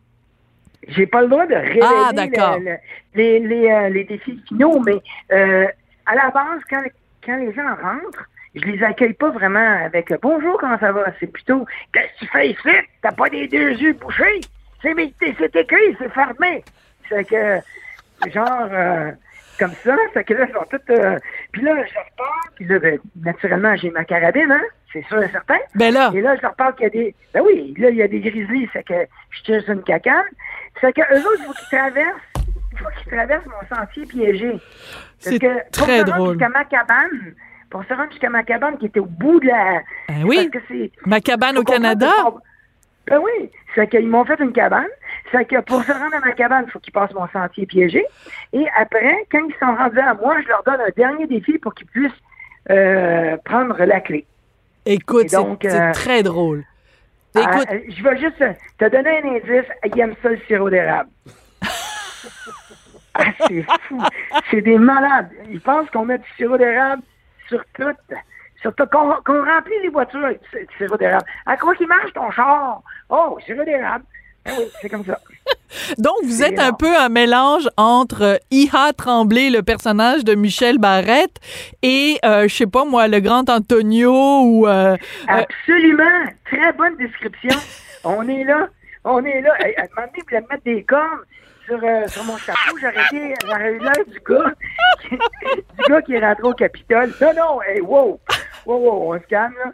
J'ai 0.89 1.07
pas 1.07 1.21
le 1.21 1.27
droit 1.29 1.47
de 1.47 1.55
révéler 1.55 1.79
Ah, 1.81 2.11
le- 2.59 2.77
les, 3.15 3.39
les, 3.39 3.71
euh, 3.71 3.89
les 3.89 4.03
défis 4.03 4.39
finaux, 4.47 4.79
mais 4.85 5.01
euh, 5.31 5.65
à 6.05 6.15
la 6.15 6.29
base, 6.29 6.61
quand, 6.69 6.83
quand 7.25 7.37
les 7.37 7.53
gens 7.53 7.67
rentrent, 7.81 8.25
je 8.53 8.65
les 8.65 8.83
accueille 8.83 9.13
pas 9.13 9.31
vraiment 9.31 9.77
avec 9.85 10.11
euh, 10.11 10.17
bonjour, 10.21 10.57
comment 10.59 10.77
ça 10.79 10.91
va? 10.91 11.05
C'est 11.19 11.27
plutôt 11.27 11.65
qu'est-ce 11.93 12.19
que 12.19 12.25
tu 12.25 12.31
fais 12.31 12.49
ici? 12.51 12.77
T'as 13.01 13.11
pas 13.13 13.29
des 13.29 13.47
deux 13.47 13.71
yeux 13.71 13.93
bouchés? 13.93 14.41
C'est 14.81 14.91
écrit, 14.91 15.95
c'est 15.97 16.13
fermé. 16.13 16.63
C'est 17.09 17.23
que 17.23 17.59
genre 18.31 18.67
euh, 18.71 19.11
comme 19.59 19.73
ça, 19.83 19.95
c'est 20.13 20.23
que 20.23 20.33
là, 20.33 20.45
ils 20.49 20.53
sont 20.53 20.65
toutes. 20.69 20.89
euh, 20.89 21.17
puis 21.51 21.61
là, 21.61 21.71
je 21.87 21.93
leur 21.93 22.05
parle, 22.17 22.53
puis 22.55 22.65
là, 22.65 22.79
ben, 22.79 22.99
naturellement, 23.23 23.75
j'ai 23.75 23.89
ma 23.91 24.03
carabine, 24.05 24.51
hein? 24.51 24.61
C'est 24.91 25.05
sûr 25.07 25.21
et 25.21 25.29
certain. 25.29 25.57
Ben 25.75 25.93
là, 25.93 26.11
Et 26.13 26.21
là, 26.21 26.35
je 26.37 26.41
leur 26.41 26.55
parle 26.55 26.73
qu'il 26.75 26.83
y 26.83 26.87
a 26.87 26.89
des. 26.89 27.15
Ben 27.33 27.41
oui, 27.45 27.73
là, 27.77 27.89
il 27.89 27.97
y 27.97 28.01
a 28.01 28.07
des 28.07 28.19
grizzlies, 28.21 28.69
c'est 28.71 28.83
que 28.83 29.05
je 29.31 29.43
tire 29.43 29.61
sur 29.63 29.73
une 29.73 29.83
cacane. 29.83 30.23
C'est 30.79 30.93
que 30.93 31.01
eux 31.01 31.19
autres, 31.19 31.39
il 31.39 31.45
faut 31.45 31.53
qu'ils 31.53 31.77
traversent. 31.77 32.21
Il 32.71 32.77
faut 32.79 32.89
qu'ils 32.97 33.11
traversent 33.11 33.45
mon 33.45 33.75
sentier 33.77 34.05
piégé. 34.05 34.59
C'est 35.19 35.39
très 35.39 35.65
pour 35.73 35.85
se 35.87 35.91
rendre 35.91 36.15
drôle. 36.15 36.29
jusqu'à 36.33 36.49
ma 36.49 36.63
cabane, 36.65 37.33
pour 37.69 37.83
se 37.85 37.93
rendre 37.93 38.09
jusqu'à 38.11 38.29
ma 38.29 38.43
cabane 38.43 38.77
qui 38.77 38.85
était 38.85 38.99
au 38.99 39.05
bout 39.05 39.39
de 39.39 39.47
la. 39.47 39.81
Ben 40.07 40.23
oui, 40.25 40.49
Parce 40.51 40.65
que 40.65 41.09
ma 41.09 41.19
cabane 41.19 41.57
au 41.57 41.63
Canada? 41.63 42.11
Ben 43.07 43.19
oui, 43.19 43.49
c'est 43.75 43.89
qu'ils 43.89 44.07
m'ont 44.07 44.25
fait 44.25 44.39
une 44.39 44.51
cabane. 44.53 44.87
C'est 45.31 45.45
que 45.45 45.59
pour 45.61 45.83
se 45.83 45.91
rendre 45.91 46.15
à 46.15 46.19
ma 46.19 46.31
cabane, 46.33 46.65
il 46.67 46.71
faut 46.71 46.79
qu'ils 46.79 46.93
passent 46.93 47.13
mon 47.13 47.27
sentier 47.29 47.65
piégé. 47.65 48.05
Et 48.53 48.65
après, 48.77 49.25
quand 49.31 49.41
ils 49.47 49.55
sont 49.59 49.75
rendus 49.75 49.99
à 49.99 50.13
moi, 50.13 50.39
je 50.41 50.47
leur 50.47 50.63
donne 50.63 50.81
un 50.81 50.91
dernier 50.95 51.27
défi 51.27 51.57
pour 51.57 51.73
qu'ils 51.73 51.87
puissent 51.87 52.11
euh, 52.69 53.37
prendre 53.43 53.77
la 53.83 53.99
clé. 54.01 54.25
Écoute, 54.85 55.29
c'est 55.29 55.37
euh, 55.37 55.91
très 55.93 56.21
drôle. 56.21 56.63
Ah, 57.35 57.41
Écoute, 57.41 57.67
euh, 57.71 57.79
je 57.89 58.03
vais 58.03 58.17
juste 58.17 58.43
te 58.77 58.85
donner 58.85 59.19
un 59.23 59.35
indice. 59.35 59.69
Ils 59.83 59.99
aiment 59.99 60.15
ça, 60.21 60.29
le 60.29 60.39
sirop 60.47 60.69
d'érable. 60.69 61.09
ah, 63.15 63.23
c'est 63.47 63.65
fou. 63.87 64.01
C'est 64.51 64.61
des 64.61 64.77
malades. 64.77 65.29
Ils 65.49 65.59
pensent 65.59 65.89
qu'on 65.89 66.05
met 66.05 66.19
du 66.19 66.29
sirop 66.37 66.57
d'érable 66.57 67.01
sur 67.47 67.63
tout. 67.73 67.93
Qu'on, 68.91 69.43
remplit 69.43 69.79
les 69.83 69.89
voitures 69.89 70.25
avec 70.25 70.41
du, 70.41 70.65
du 70.65 70.75
sirop 70.77 70.97
d'érable. 70.97 71.25
À 71.45 71.57
quoi 71.57 71.75
qu'il 71.75 71.87
marche 71.87 72.13
ton 72.13 72.31
char? 72.31 72.81
Oh, 73.09 73.37
sirop 73.45 73.63
d'érable. 73.63 74.05
Ah 74.45 74.51
oui, 74.57 74.65
c'est 74.81 74.89
comme 74.89 75.05
ça. 75.05 75.19
Donc, 75.97 76.15
vous 76.23 76.43
êtes 76.43 76.59
un 76.59 76.71
peu 76.71 76.95
un 76.95 77.09
mélange 77.09 77.67
entre 77.77 78.21
euh, 78.21 78.37
Iha 78.51 78.93
Tremblay, 78.93 79.49
le 79.49 79.61
personnage 79.61 80.23
de 80.23 80.35
Michel 80.35 80.77
Barrette, 80.77 81.37
et, 81.81 82.17
euh, 82.23 82.47
je 82.47 82.55
sais 82.55 82.67
pas 82.67 82.85
moi, 82.85 83.07
le 83.07 83.19
grand 83.19 83.49
Antonio 83.49 84.41
ou... 84.43 84.67
euh, 84.67 84.95
Absolument. 85.27 86.03
Très 86.45 86.71
bonne 86.73 86.95
description. 86.97 87.59
on 88.03 88.27
est 88.27 88.43
là. 88.43 88.69
On 89.03 89.23
est 89.25 89.41
là. 89.41 89.51
À 89.59 89.63
un 89.63 89.67
moment 89.95 90.07
donné, 90.07 90.11
vous 90.17 90.23
voulez 90.29 90.45
mettre 90.49 90.63
des 90.63 90.83
cornes 90.83 91.19
sur, 91.65 91.79
euh, 91.83 92.07
sur 92.07 92.23
mon 92.23 92.37
chapeau. 92.37 92.77
J'aurais 92.79 93.05
été, 93.11 93.33
j'aurais 93.45 93.71
eu 93.73 93.79
l'air 93.79 94.05
du 94.07 94.19
gars, 94.27 94.53
qui- 95.01 95.09
du 95.77 95.83
gars 95.91 96.01
qui 96.01 96.13
est 96.13 96.19
rentré 96.25 96.43
au 96.43 96.53
Capitole. 96.53 97.13
Non, 97.21 97.33
non, 97.35 97.61
hey, 97.61 97.81
wow. 97.81 98.19
Wow, 98.65 98.77
wow, 98.79 99.13
on 99.13 99.19
se 99.19 99.27
calme, 99.27 99.53
là. 99.63 99.71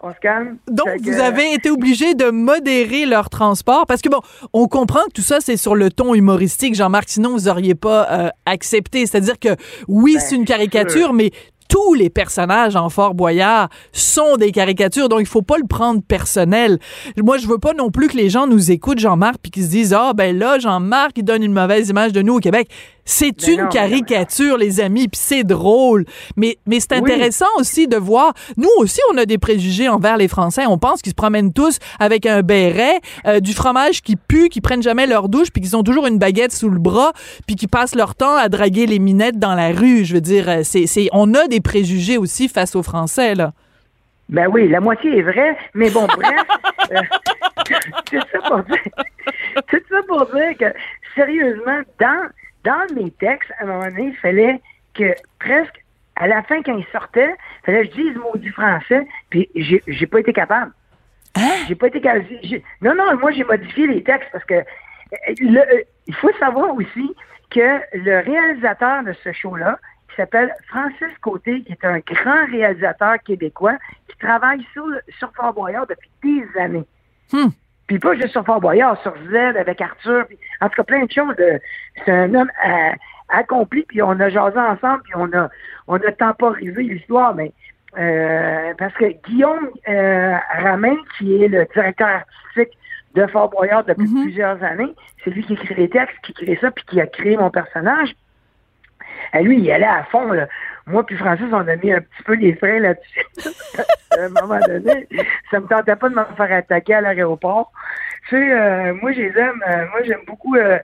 On 0.00 0.10
se 0.12 0.18
calme. 0.18 0.56
Donc, 0.68 0.86
que, 0.86 1.08
vous 1.08 1.20
avez 1.20 1.52
été 1.54 1.70
obligé 1.70 2.14
de 2.16 2.30
modérer 2.30 3.06
leur 3.06 3.30
transport 3.30 3.86
parce 3.86 4.02
que, 4.02 4.08
bon, 4.08 4.20
on 4.52 4.66
comprend 4.66 5.04
que 5.04 5.12
tout 5.14 5.22
ça, 5.22 5.38
c'est 5.40 5.56
sur 5.56 5.76
le 5.76 5.88
ton 5.88 6.14
humoristique, 6.14 6.74
Jean-Marc, 6.74 7.08
sinon 7.10 7.30
vous 7.30 7.46
auriez 7.48 7.76
pas 7.76 8.08
euh, 8.10 8.28
accepté. 8.44 9.06
C'est-à-dire 9.06 9.38
que, 9.38 9.50
oui, 9.86 10.14
Ben, 10.14 10.20
c'est 10.20 10.34
une 10.34 10.44
caricature, 10.46 11.12
mais 11.12 11.30
tous 11.74 11.94
les 11.94 12.08
personnages 12.08 12.76
en 12.76 12.88
Fort 12.88 13.14
Boyard 13.14 13.68
sont 13.90 14.36
des 14.36 14.52
caricatures, 14.52 15.08
donc 15.08 15.18
il 15.22 15.26
faut 15.26 15.42
pas 15.42 15.58
le 15.58 15.66
prendre 15.66 16.00
personnel. 16.02 16.78
Moi, 17.20 17.36
je 17.36 17.48
veux 17.48 17.58
pas 17.58 17.72
non 17.72 17.90
plus 17.90 18.06
que 18.06 18.16
les 18.16 18.30
gens 18.30 18.46
nous 18.46 18.70
écoutent, 18.70 19.00
Jean-Marc, 19.00 19.38
puis 19.42 19.50
qu'ils 19.50 19.64
se 19.64 19.70
disent, 19.70 19.92
ah, 19.92 20.12
ben 20.14 20.38
là, 20.38 20.60
Jean-Marc, 20.60 21.14
il 21.16 21.24
donne 21.24 21.42
une 21.42 21.52
mauvaise 21.52 21.88
image 21.88 22.12
de 22.12 22.22
nous 22.22 22.34
au 22.34 22.38
Québec. 22.38 22.68
C'est 23.04 23.32
Ben 23.46 23.52
une 23.54 23.60
non, 23.64 23.68
caricature, 23.68 24.56
les 24.56 24.80
amis, 24.80 25.08
puis 25.08 25.20
c'est 25.22 25.44
drôle. 25.44 26.04
Mais, 26.36 26.56
mais 26.66 26.80
c'est 26.80 26.94
Oui. 26.94 27.12
intéressant 27.12 27.46
aussi 27.58 27.86
de 27.86 27.96
voir. 27.96 28.32
Nous 28.56 28.68
aussi, 28.78 29.00
on 29.12 29.18
a 29.18 29.26
des 29.26 29.38
préjugés 29.38 29.88
envers 29.88 30.16
les 30.16 30.28
Français. 30.28 30.64
On 30.66 30.78
pense 30.78 31.02
qu'ils 31.02 31.10
se 31.10 31.14
promènent 31.14 31.52
tous 31.52 31.78
avec 32.00 32.24
un 32.26 32.42
béret, 32.42 33.00
euh, 33.26 33.40
du 33.40 33.52
fromage 33.52 34.02
qui 34.02 34.16
pue, 34.16 34.48
qui 34.48 34.60
prennent 34.60 34.82
jamais 34.82 35.06
leur 35.06 35.28
douche, 35.28 35.48
puis 35.52 35.60
qu'ils 35.62 35.76
ont 35.76 35.82
toujours 35.82 36.06
une 36.06 36.18
baguette 36.18 36.52
sous 36.52 36.70
le 36.70 36.78
bras, 36.78 37.12
puis 37.46 37.56
qui 37.56 37.66
passent 37.66 37.94
leur 37.94 38.14
temps 38.14 38.36
à 38.36 38.48
draguer 38.48 38.86
les 38.86 38.98
minettes 38.98 39.38
dans 39.38 39.54
la 39.54 39.68
rue. 39.72 40.04
Je 40.04 40.14
veux 40.14 40.20
dire, 40.22 40.48
euh, 40.48 40.60
c'est, 40.64 40.86
c'est, 40.86 41.08
on 41.12 41.34
a 41.34 41.46
des 41.46 41.60
préjugés 41.60 42.16
aussi 42.16 42.48
face 42.48 42.74
aux 42.74 42.82
Français, 42.82 43.34
là. 43.34 43.52
Ben 44.30 44.46
oui, 44.50 44.68
la 44.68 44.80
moitié 44.80 45.18
est 45.18 45.22
vraie, 45.22 45.54
mais 45.74 45.90
bon, 45.90 46.06
bref, 46.06 46.30
euh, 46.92 47.00
c'est 48.10 48.18
ça 48.32 48.38
pour 48.48 48.62
dire, 48.62 48.78
c'est 49.70 49.84
ça 49.90 49.96
pour 50.08 50.24
dire 50.26 50.56
que, 50.58 50.64
sérieusement, 51.14 51.80
dans, 52.00 52.28
dans 52.64 52.86
mes 52.94 53.10
textes, 53.12 53.50
à 53.58 53.64
un 53.64 53.66
moment 53.66 53.84
donné, 53.84 54.06
il 54.08 54.16
fallait 54.16 54.60
que 54.94 55.12
presque, 55.38 55.84
à 56.16 56.26
la 56.26 56.42
fin, 56.42 56.62
quand 56.62 56.76
ils 56.76 56.86
sortaient, 56.92 57.34
il 57.62 57.66
fallait 57.66 57.86
que 57.88 57.94
je 57.96 58.02
dise 58.02 58.16
mot 58.16 58.36
du 58.36 58.50
français, 58.52 59.06
puis 59.30 59.48
j'ai, 59.54 59.82
j'ai 59.86 60.06
pas 60.06 60.20
été 60.20 60.32
capable. 60.32 60.72
J'ai 61.68 61.74
pas 61.74 61.88
été 61.88 62.00
capable. 62.00 62.26
j'ai- 62.42 62.62
Non, 62.80 62.94
non, 62.94 63.16
moi, 63.18 63.32
j'ai 63.32 63.44
modifié 63.44 63.86
les 63.88 64.02
textes 64.02 64.28
parce 64.32 64.44
que 64.44 64.54
euh, 64.54 64.62
le- 65.40 65.58
euh, 65.60 65.82
il 66.06 66.14
faut 66.14 66.32
savoir 66.38 66.74
aussi 66.74 67.14
que 67.50 67.80
le 67.92 68.20
réalisateur 68.24 69.02
de 69.02 69.12
ce 69.24 69.32
show-là, 69.32 69.78
qui 70.08 70.16
s'appelle 70.16 70.54
Francis 70.68 71.16
Côté, 71.20 71.62
qui 71.62 71.72
est 71.72 71.84
un 71.84 71.98
grand 71.98 72.46
réalisateur 72.46 73.16
québécois, 73.24 73.76
qui 74.08 74.16
travaille 74.18 74.64
sur, 74.72 74.84
Fort 75.34 75.52
Boyard 75.54 75.86
depuis 75.88 76.10
des 76.22 76.60
années. 76.60 76.84
Hmm. 77.32 77.48
Puis 77.86 77.98
pas 77.98 78.14
juste 78.14 78.28
sur 78.28 78.44
Fort 78.44 78.60
Boyard, 78.60 79.00
sur 79.02 79.14
Z 79.30 79.34
avec 79.56 79.80
Arthur, 79.80 80.26
puis 80.26 80.38
en 80.60 80.68
tout 80.68 80.76
cas 80.76 80.84
plein 80.84 81.04
de 81.04 81.10
choses. 81.12 81.36
de- 81.36 81.60
C'est 82.04 82.12
un 82.12 82.34
homme 82.34 82.50
euh, 82.66 82.90
accompli, 83.28 83.82
puis 83.86 84.00
on 84.02 84.18
a 84.20 84.28
jasé 84.30 84.58
ensemble, 84.58 85.02
puis 85.02 85.12
on 85.16 85.30
a 85.32 85.48
on 85.86 85.96
a 85.96 86.12
temporisé 86.12 86.82
l'histoire, 86.82 87.34
mais 87.34 87.52
euh, 87.98 88.72
parce 88.78 88.94
que 88.94 89.04
Guillaume 89.26 89.68
euh, 89.88 90.34
Ramin, 90.62 90.96
qui 91.18 91.42
est 91.44 91.48
le 91.48 91.66
directeur 91.74 92.08
artistique 92.08 92.76
de 93.14 93.26
Fort 93.28 93.50
Boyard 93.50 93.84
depuis 93.84 94.08
Mhm. 94.08 94.22
plusieurs 94.22 94.62
années, 94.64 94.94
c'est 95.22 95.30
lui 95.30 95.44
qui 95.44 95.52
écrit 95.52 95.74
les 95.74 95.88
textes, 95.90 96.16
qui 96.22 96.32
crée 96.32 96.58
ça, 96.60 96.70
puis 96.70 96.84
qui 96.86 97.00
a 97.00 97.06
créé 97.06 97.36
mon 97.36 97.50
personnage. 97.50 98.14
Et 99.34 99.42
lui, 99.42 99.58
il 99.60 99.70
allait 99.70 99.84
à 99.86 100.04
fond. 100.04 100.32
Là. 100.32 100.46
Moi 100.86 101.04
puis 101.06 101.16
Francis, 101.16 101.46
on 101.50 101.66
a 101.66 101.76
mis 101.76 101.92
un 101.92 102.00
petit 102.00 102.22
peu 102.24 102.34
les 102.34 102.54
freins 102.54 102.78
là-dessus. 102.80 103.24
à 104.18 104.22
un 104.22 104.28
moment 104.28 104.60
donné, 104.66 105.06
ça 105.50 105.60
me 105.60 105.66
tentait 105.66 105.96
pas 105.96 106.08
de 106.08 106.14
me 106.14 106.24
faire 106.36 106.52
attaquer 106.52 106.94
à 106.94 107.00
l'aéroport. 107.00 107.72
Tu 108.28 108.36
sais, 108.36 108.52
euh, 108.52 108.94
moi, 108.94 109.12
je 109.12 109.20
les 109.22 109.38
aime. 109.38 109.62
euh, 109.68 109.86
moi, 109.90 110.02
j'aime 110.04 110.20
beaucoup... 110.26 110.56
euh, 110.56 110.78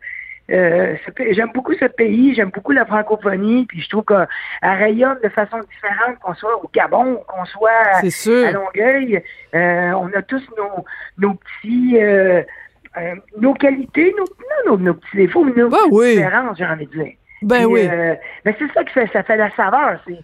euh, 0.50 0.96
j'aime 1.30 1.50
beaucoup 1.54 1.74
ce 1.74 1.84
pays, 1.84 2.34
j'aime 2.34 2.50
beaucoup 2.50 2.72
la 2.72 2.84
francophonie, 2.84 3.66
puis 3.66 3.80
je 3.82 3.88
trouve 3.88 4.04
qu'elle 4.04 4.26
rayonne 4.62 5.18
de 5.22 5.28
façon 5.28 5.58
différente, 5.60 6.18
qu'on 6.20 6.34
soit 6.34 6.56
au 6.62 6.68
Gabon, 6.74 7.22
qu'on 7.28 7.44
soit 7.44 7.70
à, 7.70 8.00
Longueuil. 8.50 9.22
Euh, 9.54 9.92
on 9.92 10.08
a 10.12 10.22
tous 10.22 10.42
nos, 10.58 10.84
nos 11.18 11.34
petits... 11.34 11.98
euh, 12.02 12.42
euh, 12.96 13.14
nos 13.38 13.54
qualités, 13.54 14.12
nos, 14.18 14.24
non, 14.24 14.76
nos, 14.76 14.84
nos 14.86 14.94
petits 14.94 15.16
défauts, 15.18 15.44
mais 15.44 15.52
nos 15.52 15.68
Ben 15.68 15.76
petites 15.78 15.92
oui. 15.92 16.16
différences, 16.16 16.58
j'ai 16.58 16.66
envie 16.66 16.86
de 16.86 16.92
dire. 16.92 17.12
Ben 17.42 17.56
Puis, 17.58 17.64
oui. 17.66 17.88
euh, 17.90 18.14
ben 18.44 18.54
c'est 18.58 18.72
ça 18.72 18.84
qui 18.84 18.92
fait, 18.92 19.08
ça 19.12 19.22
fait 19.22 19.36
la 19.36 19.50
saveur. 19.56 19.98
C'est 20.06 20.18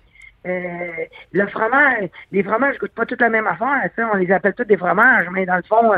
euh, 0.46 1.04
le 1.32 1.46
fromage. 1.48 2.08
Les 2.32 2.42
fromages 2.42 2.78
goûtent 2.78 2.94
pas 2.94 3.06
toutes 3.06 3.20
la 3.20 3.30
même 3.30 3.46
affaire. 3.46 3.82
sais, 3.96 4.02
On 4.12 4.16
les 4.16 4.30
appelle 4.32 4.54
tous 4.54 4.64
des 4.64 4.76
fromages, 4.76 5.26
mais 5.32 5.46
dans 5.46 5.56
le 5.56 5.62
fond, 5.62 5.92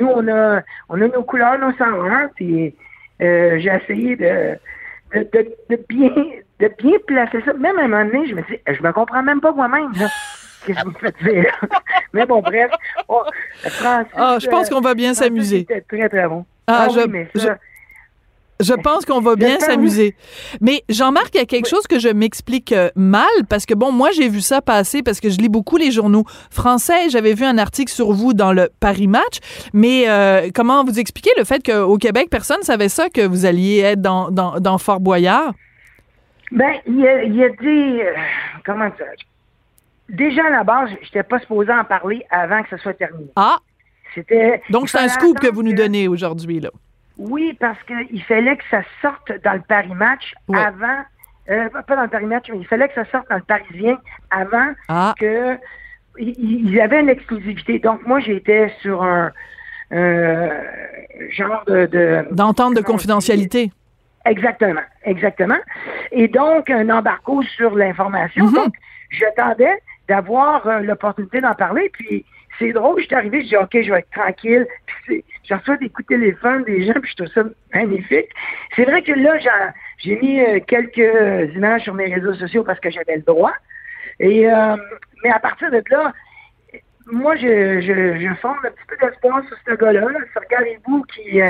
nous 0.00 0.06
on 0.08 0.28
a, 0.28 0.60
on 0.88 1.00
a 1.00 1.08
nos 1.08 1.22
couleurs, 1.24 1.58
nos 1.58 1.72
saveurs. 1.76 2.28
Puis 2.36 2.74
euh, 3.20 3.58
j'ai 3.58 3.70
essayé 3.82 4.16
de, 4.16 4.56
de, 5.14 5.20
de, 5.32 5.48
de 5.70 5.84
bien, 5.88 6.10
de 6.60 6.68
bien 6.78 6.98
placer 7.06 7.40
ça. 7.44 7.52
Même 7.54 7.78
à 7.78 7.82
un 7.82 7.88
moment 7.88 8.04
donné, 8.04 8.28
je 8.28 8.34
me 8.34 8.42
dis, 8.42 8.58
je 8.68 8.82
me 8.82 8.92
comprends 8.92 9.22
même 9.22 9.40
pas 9.40 9.52
moi-même. 9.52 9.90
là. 9.98 10.06
Qu'est-ce 10.66 10.80
que 10.80 10.84
vous 10.84 10.90
me 10.90 10.98
faites 10.98 11.22
dire? 11.22 11.60
mais 12.12 12.26
bon, 12.26 12.40
bref. 12.42 12.70
Oh, 13.08 13.22
Francis, 13.62 14.12
Ah, 14.16 14.38
je 14.40 14.48
pense 14.48 14.70
euh, 14.70 14.74
qu'on 14.74 14.80
va 14.80 14.94
bien 14.94 15.14
Francis 15.14 15.24
s'amuser. 15.24 15.58
était 15.60 15.80
très, 15.82 16.08
très 16.08 16.26
bon. 16.26 16.44
Ah, 16.66 16.84
Ah, 16.84 16.88
je- 16.92 16.98
oui, 16.98 17.06
mais 17.08 17.28
ça, 17.34 17.40
Je 17.40 17.48
pense 18.74 19.04
qu'on 19.04 19.20
va 19.20 19.36
bien 19.36 19.58
s'amuser. 19.60 20.16
Mais 20.60 20.82
Jean-Marc, 20.88 21.30
il 21.34 21.38
y 21.38 21.40
a 21.40 21.46
quelque 21.46 21.68
chose 21.68 21.86
que 21.86 21.98
je 21.98 22.08
m'explique 22.08 22.72
euh, 22.72 22.90
mal 22.96 23.26
parce 23.48 23.66
que 23.66 23.74
bon, 23.74 23.92
moi 23.92 24.10
j'ai 24.10 24.28
vu 24.28 24.40
ça 24.40 24.60
passer 24.60 25.02
parce 25.02 25.20
que 25.20 25.30
je 25.30 25.38
lis 25.38 25.48
beaucoup 25.48 25.76
les 25.76 25.90
journaux 25.90 26.24
français. 26.50 27.08
J'avais 27.08 27.34
vu 27.34 27.44
un 27.44 27.58
article 27.58 27.92
sur 27.92 28.12
vous 28.12 28.34
dans 28.34 28.52
le 28.52 28.68
Paris 28.80 29.06
Match. 29.06 29.38
Mais 29.72 30.08
euh, 30.08 30.50
comment 30.54 30.84
vous 30.84 30.98
expliquez 30.98 31.30
le 31.36 31.44
fait 31.44 31.64
qu'au 31.64 31.96
Québec 31.98 32.28
personne 32.30 32.62
savait 32.62 32.88
ça 32.88 33.08
que 33.08 33.26
vous 33.26 33.46
alliez 33.46 33.78
être 33.80 34.02
dans, 34.02 34.30
dans, 34.30 34.58
dans 34.58 34.78
Fort 34.78 35.00
Boyard? 35.00 35.54
Ben, 36.50 36.74
il 36.86 36.98
y 36.98 37.06
a, 37.06 37.22
il 37.24 37.36
y 37.36 37.44
a 37.44 37.50
des... 37.50 38.02
euh, 38.02 38.14
comment 38.64 38.86
dire? 38.86 39.06
Déjà, 40.08 40.46
à 40.46 40.50
la 40.50 40.64
base, 40.64 40.88
je 41.00 41.04
n'étais 41.04 41.22
pas 41.22 41.38
supposé 41.38 41.70
en 41.70 41.84
parler 41.84 42.24
avant 42.30 42.62
que 42.62 42.70
ça 42.70 42.78
soit 42.78 42.94
terminé. 42.94 43.30
Ah, 43.36 43.58
C'était... 44.14 44.62
donc 44.70 44.88
c'est 44.88 44.98
un 44.98 45.08
scoop 45.08 45.38
que 45.38 45.52
vous 45.52 45.62
nous 45.62 45.74
donnez 45.74 46.08
aujourd'hui 46.08 46.60
là. 46.60 46.70
Oui, 47.18 47.56
parce 47.58 47.78
qu'il 47.82 48.22
fallait 48.24 48.56
que 48.56 48.64
ça 48.70 48.82
sorte 49.02 49.32
dans 49.44 49.54
le 49.54 49.60
Paris 49.60 49.94
Match 49.94 50.34
Ouais. 50.48 50.58
avant... 50.58 51.04
euh, 51.50 51.68
pas 51.86 51.96
dans 51.96 52.02
le 52.02 52.08
Paris 52.08 52.26
Match, 52.26 52.46
mais 52.50 52.58
il 52.58 52.66
fallait 52.66 52.88
que 52.88 52.94
ça 52.94 53.04
sorte 53.10 53.28
dans 53.28 53.36
le 53.36 53.42
Parisien 53.42 53.98
avant 54.30 54.72
Ah, 54.88 55.14
que 55.18 55.56
ils 56.18 56.68
ils 56.70 56.80
avaient 56.80 57.00
une 57.00 57.08
exclusivité. 57.08 57.78
Donc, 57.78 58.06
moi, 58.06 58.20
j'étais 58.20 58.72
sur 58.80 59.02
un 59.02 59.32
euh, 59.92 60.62
genre 61.30 61.64
de... 61.66 61.86
de 61.86 62.26
d'entente 62.32 62.74
de 62.74 62.82
confidentialité. 62.82 63.70
Exactement, 64.24 64.82
exactement. 65.04 65.58
Et 66.12 66.28
donc, 66.28 66.68
un 66.70 66.90
embargo 66.90 67.42
sur 67.42 67.74
l'information. 67.74 68.46
Mhm. 68.46 68.52
Donc, 68.54 68.74
j'attendais 69.10 69.78
d'avoir 70.08 70.66
euh, 70.66 70.80
l'opportunité 70.80 71.40
d'en 71.40 71.54
parler. 71.54 71.88
Puis, 71.92 72.24
c'est 72.58 72.72
drôle, 72.72 73.00
je 73.00 73.06
suis 73.06 73.14
arrivé, 73.14 73.42
je 73.42 73.48
dis, 73.48 73.56
OK, 73.56 73.70
je 73.82 73.92
vais 73.92 73.98
être 74.00 74.10
tranquille. 74.10 74.66
Puis, 74.86 74.96
c'est- 75.06 75.24
je 75.48 75.54
reçois 75.54 75.76
des 75.76 75.88
coups 75.88 76.08
de 76.08 76.14
téléphone 76.16 76.64
des 76.64 76.84
gens, 76.86 76.94
puis 77.00 77.10
je 77.10 77.16
trouve 77.24 77.32
ça 77.32 77.42
magnifique. 77.74 78.28
C'est 78.76 78.84
vrai 78.84 79.02
que 79.02 79.12
là, 79.12 79.38
j'en- 79.38 79.72
j'ai 79.98 80.16
mis 80.16 80.40
euh, 80.40 80.60
quelques 80.66 81.54
images 81.54 81.82
sur 81.82 81.94
mes 81.94 82.12
réseaux 82.12 82.34
sociaux 82.34 82.64
parce 82.64 82.80
que 82.80 82.90
j'avais 82.90 83.16
le 83.16 83.22
droit. 83.22 83.52
Et, 84.20 84.50
euh, 84.50 84.76
mais 85.24 85.30
à 85.30 85.38
partir 85.38 85.70
de 85.70 85.82
là, 85.90 86.12
moi, 87.10 87.36
je, 87.36 87.80
je, 87.80 88.18
je 88.20 88.34
forme 88.42 88.58
un 88.64 88.70
petit 88.70 88.84
peu 88.86 88.96
d'espoir 89.06 89.42
sur 89.48 89.56
ce 89.66 89.74
gars-là, 89.74 90.00
là, 90.00 90.18
sur 90.32 90.42
Garibou, 90.50 91.04
qui, 91.04 91.40
euh, 91.40 91.48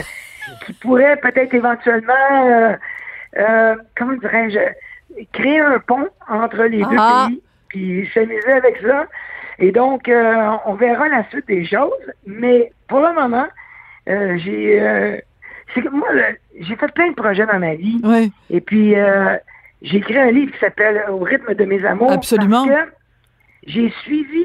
qui 0.65 0.73
pourrait 0.75 1.17
peut-être 1.17 1.53
éventuellement, 1.55 2.77
euh, 3.37 3.75
comment 3.97 4.12
dirais-je, 4.15 5.25
créer 5.33 5.61
un 5.61 5.79
pont 5.81 6.09
entre 6.29 6.62
les 6.65 6.83
Ah. 6.85 7.27
deux 7.29 7.33
pays, 7.35 7.43
puis 7.69 8.11
s'amuser 8.15 8.53
avec 8.53 8.77
ça. 8.83 9.07
Et 9.59 9.73
donc, 9.73 10.09
euh, 10.09 10.50
on 10.67 10.75
verra 10.75 11.09
la 11.09 11.29
suite 11.31 11.47
des 11.49 11.65
choses. 11.67 11.91
Mais 12.27 12.73
pour 12.88 13.00
le 13.00 13.12
moment, 13.12 13.47
euh, 14.09 14.37
j'ai... 14.38 14.81
euh, 14.81 15.17
c'est 15.75 15.83
que 15.83 15.88
moi, 15.88 16.09
j'ai 16.61 16.77
fait 16.77 16.93
plein 16.93 17.09
de 17.11 17.15
projets 17.15 17.45
dans 17.47 17.59
ma 17.59 17.75
vie. 17.75 18.00
Et 18.50 18.61
puis, 18.61 18.95
j'ai 19.83 19.97
écrit 19.99 20.19
un 20.19 20.31
livre 20.31 20.53
qui 20.53 20.59
s'appelle 20.59 21.05
Au 21.11 21.19
rythme 21.19 21.55
de 21.55 21.65
mes 21.65 21.85
amours. 21.85 22.12
Absolument. 22.12 22.65
J'ai 23.67 23.91
suivi 24.03 24.45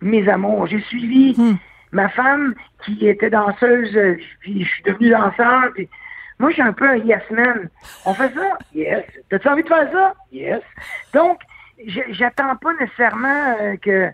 mes 0.00 0.28
amours. 0.28 0.66
J'ai 0.68 0.80
suivi 0.82 1.34
Hmm. 1.36 1.56
ma 1.90 2.08
femme 2.08 2.54
qui 2.84 3.08
était 3.08 3.30
danseuse, 3.30 3.98
puis 4.40 4.62
je 4.64 4.68
suis 4.68 4.82
devenu 4.84 5.10
danseur. 5.10 5.70
Puis 5.74 5.88
moi, 6.38 6.52
suis 6.52 6.62
un 6.62 6.72
peu 6.72 6.88
un 6.88 6.96
yes 6.96 7.22
man. 7.30 7.68
On 8.04 8.14
fait 8.14 8.32
ça? 8.34 8.58
Yes. 8.74 9.04
T'as-tu 9.30 9.48
envie 9.48 9.62
de 9.64 9.68
faire 9.68 9.90
ça? 9.90 10.14
Yes. 10.30 10.60
Donc, 11.12 11.40
j'attends 12.10 12.54
pas 12.56 12.70
nécessairement 12.80 13.56
que... 13.82 14.10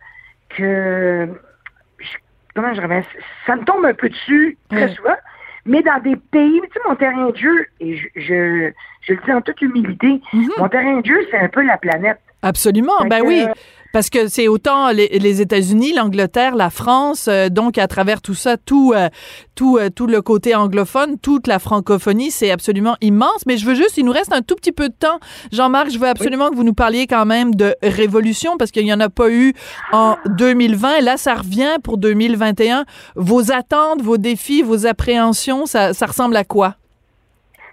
que 0.60 1.28
je- 1.98 2.16
comment 2.54 2.74
je 2.74 2.80
reviens? 2.80 3.02
Ça 3.46 3.56
me 3.56 3.64
tombe 3.64 3.84
un 3.84 3.94
peu 3.94 4.08
dessus 4.08 4.56
très 4.70 4.88
souvent. 4.94 5.16
Mais 5.66 5.82
dans 5.82 6.00
des 6.02 6.16
pays, 6.16 6.60
tu 6.62 6.68
sais, 6.72 6.88
mon 6.88 6.96
terrain 6.96 7.30
de 7.30 7.36
jeu, 7.36 7.66
et 7.80 7.96
je, 7.96 8.08
je, 8.16 8.70
je 9.02 9.12
le 9.12 9.20
dis 9.24 9.32
en 9.32 9.40
toute 9.42 9.60
humilité, 9.60 10.20
Mhm. 10.32 10.48
mon 10.58 10.68
terrain 10.68 11.00
de 11.00 11.06
jeu, 11.06 11.20
c'est 11.30 11.38
un 11.38 11.48
peu 11.48 11.62
la 11.62 11.76
planète. 11.76 12.20
Absolument. 12.42 13.04
Ben 13.08 13.22
oui. 13.24 13.42
euh, 13.42 13.52
Parce 13.92 14.08
que 14.08 14.28
c'est 14.28 14.46
autant 14.46 14.90
les, 14.92 15.08
les 15.08 15.40
États-Unis, 15.40 15.92
l'Angleterre, 15.94 16.54
la 16.54 16.70
France, 16.70 17.26
euh, 17.28 17.48
donc 17.48 17.76
à 17.76 17.88
travers 17.88 18.22
tout 18.22 18.34
ça, 18.34 18.56
tout, 18.56 18.92
euh, 18.94 19.08
tout, 19.56 19.78
euh, 19.78 19.90
tout 19.90 20.06
le 20.06 20.22
côté 20.22 20.54
anglophone, 20.54 21.18
toute 21.18 21.48
la 21.48 21.58
francophonie, 21.58 22.30
c'est 22.30 22.52
absolument 22.52 22.96
immense. 23.00 23.44
Mais 23.46 23.56
je 23.56 23.66
veux 23.66 23.74
juste, 23.74 23.98
il 23.98 24.04
nous 24.04 24.12
reste 24.12 24.32
un 24.32 24.42
tout 24.42 24.54
petit 24.54 24.70
peu 24.72 24.88
de 24.88 24.94
temps. 24.94 25.18
Jean-Marc, 25.52 25.90
je 25.90 25.98
veux 25.98 26.06
absolument 26.08 26.50
que 26.50 26.54
vous 26.54 26.62
nous 26.64 26.72
parliez 26.72 27.06
quand 27.08 27.26
même 27.26 27.54
de 27.54 27.74
révolution 27.82 28.56
parce 28.58 28.70
qu'il 28.70 28.84
n'y 28.84 28.92
en 28.92 29.00
a 29.00 29.08
pas 29.10 29.28
eu 29.28 29.54
en 29.92 30.16
2020. 30.26 30.96
Et 30.98 31.02
là, 31.02 31.16
ça 31.16 31.34
revient 31.34 31.76
pour 31.82 31.98
2021. 31.98 32.84
Vos 33.16 33.50
attentes, 33.50 34.02
vos 34.02 34.18
défis, 34.18 34.62
vos 34.62 34.86
appréhensions, 34.86 35.66
ça, 35.66 35.94
ça 35.94 36.06
ressemble 36.06 36.36
à 36.36 36.44
quoi? 36.44 36.76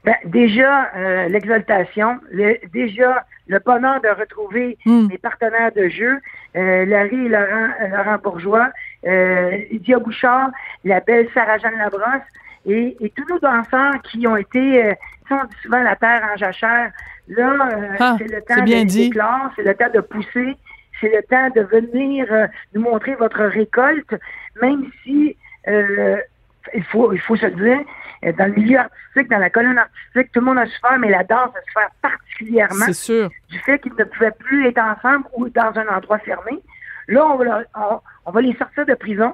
Ben, 0.08 0.16
déjà, 0.24 0.90
euh, 0.96 1.28
l'exaltation, 1.28 2.18
le- 2.32 2.60
déjà 2.72 3.26
le 3.48 3.60
bonheur 3.60 4.00
de 4.00 4.08
retrouver 4.08 4.78
Hmm. 4.86 5.08
mes 5.10 5.18
partenaires 5.18 5.74
de 5.74 5.90
jeu, 5.90 6.14
euh, 6.56 6.86
Larry 6.86 7.26
et 7.26 7.30
Laurent, 7.36 7.70
euh, 7.82 7.88
Laurent 7.96 8.18
Bourgeois, 8.24 8.70
euh, 9.06 9.52
Lydia 9.70 10.00
Bouchard, 10.00 10.50
la 10.86 11.02
belle 11.02 11.28
Sarah-Jeanne 11.34 11.78
Labrosse 11.78 12.28
et, 12.66 12.96
et 13.02 13.10
tous 13.18 13.28
nos 13.28 13.40
danseurs 13.40 14.02
qui 14.04 14.26
ont 14.28 14.38
été, 14.38 14.94
on 15.30 15.44
dit 15.44 15.56
souvent 15.62 15.84
la 15.84 15.98
terre 15.98 16.24
en 16.34 16.38
jachère. 16.38 16.90
Là, 17.28 17.52
Ah, 18.00 18.16
c'est 18.18 18.32
le 18.32 18.42
temps 18.44 18.64
de- 18.64 18.88
d'éclore, 18.96 19.52
c'est 19.58 19.64
le 19.64 19.76
temps 19.76 19.92
de 19.94 20.00
pousser, 20.00 20.56
c'est 21.02 21.14
le 21.14 21.22
temps 21.24 21.50
de 21.54 21.64
venir 21.64 22.26
nous 22.74 22.82
montrer 22.82 23.16
votre 23.16 23.44
récolte, 23.44 24.14
même 24.62 24.90
si 25.04 25.36
il 25.68 26.84
faut 26.92 27.12
il 27.12 27.20
faut 27.20 27.36
se 27.36 27.46
le 27.48 27.52
dire, 27.52 27.80
dans 28.24 28.46
le 28.46 28.54
milieu 28.54 28.80
artistique, 28.80 29.30
dans 29.30 29.38
la 29.40 29.50
colonne 29.50 29.78
artistique, 29.78 30.32
tout 30.32 30.40
le 30.40 30.46
monde 30.46 30.58
a 30.60 30.66
souffert, 30.66 30.98
mais 31.00 31.10
la 31.10 31.24
danse 31.24 31.50
a 31.56 31.62
souffert 31.68 31.90
particulièrement 32.02 32.86
C'est 32.86 32.94
sûr. 32.94 33.30
du 33.50 33.60
fait 33.60 33.80
qu'ils 33.80 33.94
ne 33.98 34.04
pouvaient 34.04 34.32
plus 34.32 34.68
être 34.68 34.80
ensemble 34.82 35.26
ou 35.36 35.50
dans 35.50 35.72
un 35.78 35.88
endroit 35.96 36.20
fermé. 36.20 36.60
Là, 37.08 37.26
on 37.26 37.38
va, 37.38 37.44
leur- 37.44 37.64
on, 37.76 38.00
on 38.26 38.32
va 38.32 38.42
les 38.42 38.56
sortir 38.56 38.86
de 38.86 38.94
prison 38.96 39.34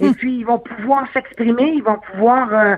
et 0.00 0.10
puis 0.12 0.38
ils 0.38 0.44
vont 0.44 0.58
pouvoir 0.58 1.06
s'exprimer, 1.12 1.72
ils 1.74 1.82
vont 1.82 1.98
pouvoir 1.98 2.52
euh, 2.54 2.76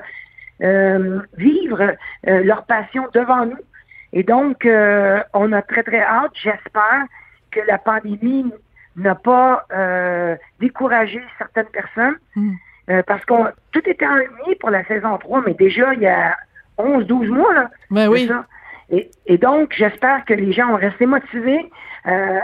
euh, 0.62 1.20
vivre 1.36 1.80
euh, 2.26 2.42
leur 2.44 2.64
passion 2.64 3.06
devant 3.12 3.46
nous. 3.46 3.58
Et 4.14 4.22
donc, 4.22 4.66
euh, 4.66 5.22
on 5.32 5.52
a 5.52 5.62
très, 5.62 5.82
très 5.82 6.00
hâte, 6.02 6.32
j'espère, 6.34 7.04
que 7.50 7.60
la 7.66 7.78
pandémie 7.78 8.52
n'a 8.96 9.14
pas 9.14 9.66
euh, 9.72 10.36
découragé 10.60 11.22
certaines 11.38 11.66
personnes. 11.66 12.16
Mm. 12.36 12.52
Euh, 12.90 13.02
parce 13.06 13.24
qu'on 13.24 13.46
tout 13.70 13.82
était 13.88 14.06
enligné 14.06 14.56
pour 14.58 14.70
la 14.70 14.84
saison 14.84 15.16
3, 15.18 15.42
mais 15.46 15.54
déjà 15.54 15.94
il 15.94 16.00
y 16.00 16.06
a 16.06 16.36
11-12 16.78 17.28
mois, 17.28 17.54
là. 17.54 17.70
Ben 17.90 18.08
oui. 18.08 18.26
ça. 18.26 18.44
Et, 18.90 19.08
et 19.26 19.38
donc, 19.38 19.72
j'espère 19.76 20.24
que 20.24 20.34
les 20.34 20.52
gens 20.52 20.68
ont 20.70 20.76
resté 20.76 21.06
motivés. 21.06 21.70
Euh, 22.06 22.38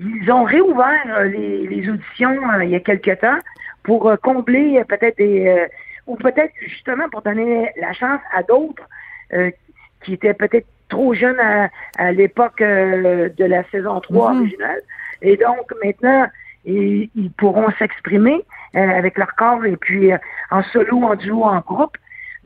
ils 0.00 0.32
ont 0.32 0.44
réouvert 0.44 1.02
euh, 1.08 1.24
les, 1.24 1.66
les 1.66 1.88
auditions 1.90 2.32
il 2.62 2.70
y 2.70 2.74
a 2.76 2.80
quelque 2.80 3.10
temps 3.10 3.38
pour 3.82 4.10
combler 4.22 4.82
peut-être 4.88 5.18
des... 5.18 5.66
ou 6.06 6.16
peut-être 6.16 6.52
justement 6.66 7.08
pour 7.10 7.20
donner 7.22 7.70
la 7.80 7.92
chance 7.92 8.20
à 8.34 8.42
d'autres 8.42 8.82
qui 10.02 10.14
étaient 10.14 10.34
peut-être 10.34 10.66
trop 10.88 11.12
jeunes 11.14 11.38
à, 11.40 11.68
à 11.98 12.12
l'époque 12.12 12.60
de 12.60 13.44
la 13.44 13.64
saison 13.70 14.00
3 14.00 14.32
Mhm. 14.32 14.40
originale. 14.40 14.80
Et 15.20 15.36
donc, 15.36 15.70
maintenant, 15.84 16.26
ils, 16.64 17.10
ils 17.14 17.30
pourront 17.32 17.70
s'exprimer 17.78 18.44
euh, 18.74 18.78
avec 18.78 19.18
leur 19.18 19.34
corps 19.34 19.64
et 19.64 19.76
puis 19.76 20.12
euh, 20.12 20.18
en 20.50 20.62
solo, 20.64 21.02
en 21.04 21.14
duo, 21.14 21.44
en 21.44 21.60
groupe. 21.60 21.96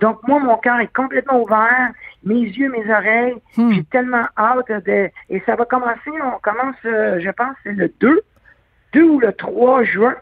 Donc, 0.01 0.19
moi, 0.29 0.39
mon 0.41 0.57
cœur 0.59 0.79
est 0.81 0.93
complètement 0.95 1.43
ouvert, 1.43 1.91
mes 2.23 2.41
yeux, 2.41 2.71
mes 2.71 2.91
oreilles. 2.93 3.35
Hmm. 3.57 3.73
J'ai 3.73 3.85
tellement 3.85 4.27
hâte 4.37 4.71
de... 4.85 5.11
Et 5.31 5.43
ça 5.47 5.57
va 5.57 5.65
commencer, 5.65 6.11
on 6.23 6.39
commence, 6.43 6.77
euh, 6.85 7.19
je 7.21 7.31
pense, 7.31 7.57
c'est 7.63 7.73
le 7.73 7.91
2, 8.01 8.21
2 8.93 9.03
ou 9.03 9.21
le 9.21 9.33
3 9.33 9.85
juin. 9.85 10.15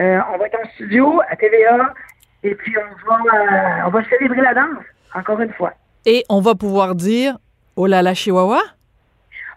Euh, 0.00 0.18
on 0.32 0.38
va 0.38 0.46
être 0.46 0.58
en 0.58 0.68
studio 0.70 1.20
à 1.28 1.36
TVA 1.36 1.94
et 2.42 2.54
puis 2.54 2.74
on 2.78 3.10
va, 3.10 3.16
euh, 3.16 3.86
on 3.86 3.90
va 3.90 4.04
célébrer 4.08 4.40
la 4.40 4.54
danse, 4.54 4.84
encore 5.14 5.40
une 5.40 5.52
fois. 5.52 5.74
Et 6.04 6.24
on 6.28 6.40
va 6.40 6.54
pouvoir 6.56 6.94
dire, 6.96 7.38
oh 7.76 7.86
là 7.86 8.02
là, 8.02 8.14
Chihuahua? 8.14 8.60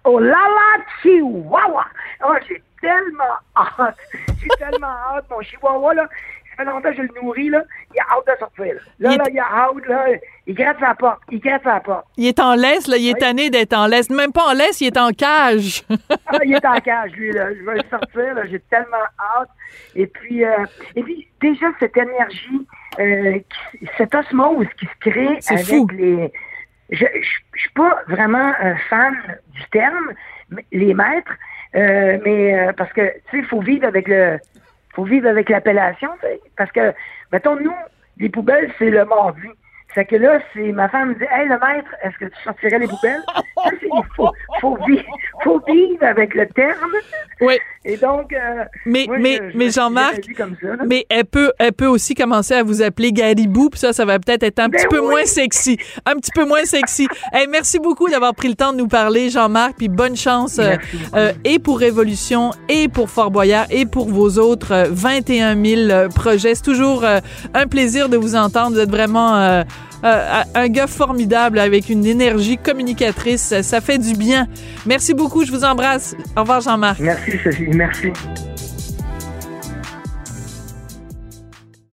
Oh 0.04 0.20
là 0.20 0.30
là, 0.30 0.84
Chihuahua! 1.02 1.86
Oh, 2.24 2.34
j'ai 2.48 2.62
tellement 2.82 3.36
hâte. 3.56 3.98
J'ai 4.42 4.48
tellement 4.60 4.88
hâte, 5.16 5.26
mon 5.30 5.42
Chihuahua, 5.42 5.94
là. 5.94 6.08
Ça 6.58 6.64
fait 6.64 6.70
longtemps 6.72 6.90
que 6.90 6.96
je 6.96 7.02
le 7.02 7.10
nourris, 7.22 7.50
là. 7.50 7.64
Il 7.94 8.00
a 8.00 8.04
hâte 8.14 8.28
de 8.28 8.40
sortir. 8.40 8.76
Là, 9.00 9.12
Il 9.12 9.18
là, 9.18 9.24
il 9.30 9.40
a 9.40 9.44
hâte, 9.44 9.86
là. 9.88 10.06
Il 10.48 10.56
gratte 10.56 10.80
sa 10.80 10.96
porte. 10.96 11.20
Il 11.30 11.40
gratte 11.42 11.64
sa 11.64 11.80
porte. 11.82 12.06
Il 12.16 12.28
est 12.28 12.40
en 12.40 12.56
laisse, 12.56 12.88
là. 12.88 12.96
Il 12.98 13.10
est 13.10 13.14
Oui. 13.14 13.20
tanné 13.20 13.50
d'être 13.50 13.74
en 13.74 13.88
laisse. 13.88 14.10
Même 14.10 14.32
pas 14.32 14.46
en 14.46 14.54
laisse, 14.54 14.80
il 14.80 14.88
est 14.88 14.98
en 14.98 15.10
cage. 15.12 15.84
Ah, 16.28 16.38
il 16.46 16.54
est 16.54 16.66
en 16.66 16.80
cage, 16.80 17.12
lui, 17.12 17.32
là. 17.34 17.54
Je 17.54 17.62
vais 17.62 17.76
le 17.76 17.84
sortir, 17.90 18.34
là. 18.36 18.46
J'ai 18.50 18.60
tellement 18.62 19.04
hâte. 19.38 19.50
Et 19.96 20.08
puis, 20.08 20.46
euh, 20.46 20.66
et 20.96 21.04
puis, 21.04 21.28
déjà, 21.42 21.66
cette 21.80 21.98
énergie, 21.98 22.68
euh, 23.00 23.34
qui- 23.40 23.90
cette 23.98 24.16
osmose 24.16 24.68
qui 24.80 24.86
se 24.86 25.10
crée 25.10 25.40
avec 25.50 25.66
fou. 25.66 25.88
les... 25.92 26.32
Je, 26.92 27.04
je 27.22 27.60
suis 27.60 27.70
pas 27.72 28.00
vraiment 28.08 28.54
un 28.62 28.78
fan 28.90 29.14
du 29.54 29.62
terme, 29.72 30.14
mais- 30.52 30.66
les 30.72 30.94
maîtres, 30.94 31.34
euh, 31.76 32.18
mais 32.24 32.58
euh, 32.58 32.74
parce 32.74 32.92
que, 32.94 33.02
tu 33.02 33.32
sais, 33.32 33.38
il 33.40 33.46
faut 33.46 33.62
vivre 33.62 33.86
avec 33.86 34.08
le... 34.08 34.40
faut 34.94 35.04
vivre 35.04 35.28
avec 35.28 35.50
l'appellation, 35.50 36.10
parce 36.58 36.72
que, 36.72 36.94
mettons, 37.32 37.56
nous, 37.56 37.76
les 38.18 38.30
poubelles, 38.30 38.72
c'est 38.80 38.90
le 38.90 39.06
mardi. 39.06 39.48
Fait 39.96 40.06
que 40.06 40.18
là, 40.18 40.40
c'est 40.54 40.72
ma 40.74 40.90
femme 40.90 41.10
me 41.10 41.14
dit 41.16 41.24
Hey 41.32 41.48
le 41.48 41.56
maître, 41.58 41.90
est-ce 42.04 42.18
que 42.18 42.26
tu 42.26 42.44
sortirais 42.44 42.78
les 42.80 42.88
poubelles? 42.88 43.24
Il 43.82 44.02
faut, 44.16 44.30
faut, 44.62 44.78
vivre, 44.86 45.04
faut 45.44 45.62
vivre 45.68 46.04
avec 46.04 46.36
le 46.36 46.46
terme. 46.50 46.92
Oui. 47.42 47.58
Et 47.86 47.98
donc, 47.98 48.34
euh, 48.34 48.64
Mais, 48.86 49.06
moi, 49.08 49.18
mais, 49.20 49.38
je- 49.42 49.50
je 49.52 49.58
mais 49.58 49.70
Jean-Marc, 49.70 50.22
mais 50.88 51.06
elle 51.10 51.26
peut, 51.26 51.52
elle 51.60 51.72
peut 51.72 51.86
aussi 51.88 52.14
commencer 52.16 52.56
à 52.56 52.64
vous 52.64 52.82
appeler 52.82 53.12
Garibou, 53.12 53.70
puis 53.70 53.80
ça, 53.80 53.94
ça 53.94 54.06
va 54.06 54.18
peut-être 54.20 54.44
être 54.44 54.60
un 54.60 54.68
Ben 54.70 54.78
petit 54.80 54.88
peu 54.88 55.02
moins 55.02 55.24
sexy. 55.26 55.78
Un 56.06 56.16
petit 56.16 56.32
peu 56.34 56.46
moins 56.46 56.66
sexy. 56.66 57.08
Hey, 57.32 57.48
merci 57.48 57.80
beaucoup 57.80 58.10
d'avoir 58.10 58.34
pris 58.36 58.48
le 58.50 58.56
temps 58.56 58.74
de 58.74 58.78
nous 58.78 58.88
parler, 58.88 59.30
Jean-Marc, 59.30 59.76
puis 59.78 59.88
bonne 59.88 60.16
chance 60.18 60.58
euh, 60.60 60.76
euh, 61.16 61.32
et 61.44 61.60
pour 61.60 61.80
Révolution, 61.80 62.52
et 62.70 62.88
pour 62.90 63.10
Fort 63.10 63.30
Boyard, 63.32 63.68
et 63.70 63.86
pour 63.86 64.10
vos 64.10 64.40
autres 64.40 64.74
euh, 64.74 64.86
21 64.90 65.56
000 65.64 65.82
euh, 65.92 66.10
projets. 66.10 66.56
C'est 66.56 66.64
toujours 66.64 67.04
euh, 67.06 67.20
un 67.54 67.68
plaisir 67.68 68.10
de 68.10 68.18
vous 68.18 68.36
entendre. 68.36 68.72
Vous 68.72 68.80
êtes 68.80 68.90
vraiment 68.92 69.36
euh, 69.36 69.64
euh, 70.04 70.44
un 70.54 70.68
gars 70.68 70.88
formidable 70.88 71.60
avec 71.60 71.90
une 71.90 72.06
énergie 72.06 72.58
communicatrice. 72.58 73.62
Ça 73.62 73.82
fait 73.82 73.98
du 73.98 74.14
bien. 74.14 74.48
Merci 74.86 75.14
beaucoup. 75.14 75.46
Je 75.46 75.52
vous 75.52 75.64
embrasse. 75.64 76.16
Au 76.36 76.42
revoir, 76.42 76.62
Jean-Marc. 76.62 77.00
Merci, 77.00 77.32
Sophie. 77.44 77.68
Merci. 77.68 78.12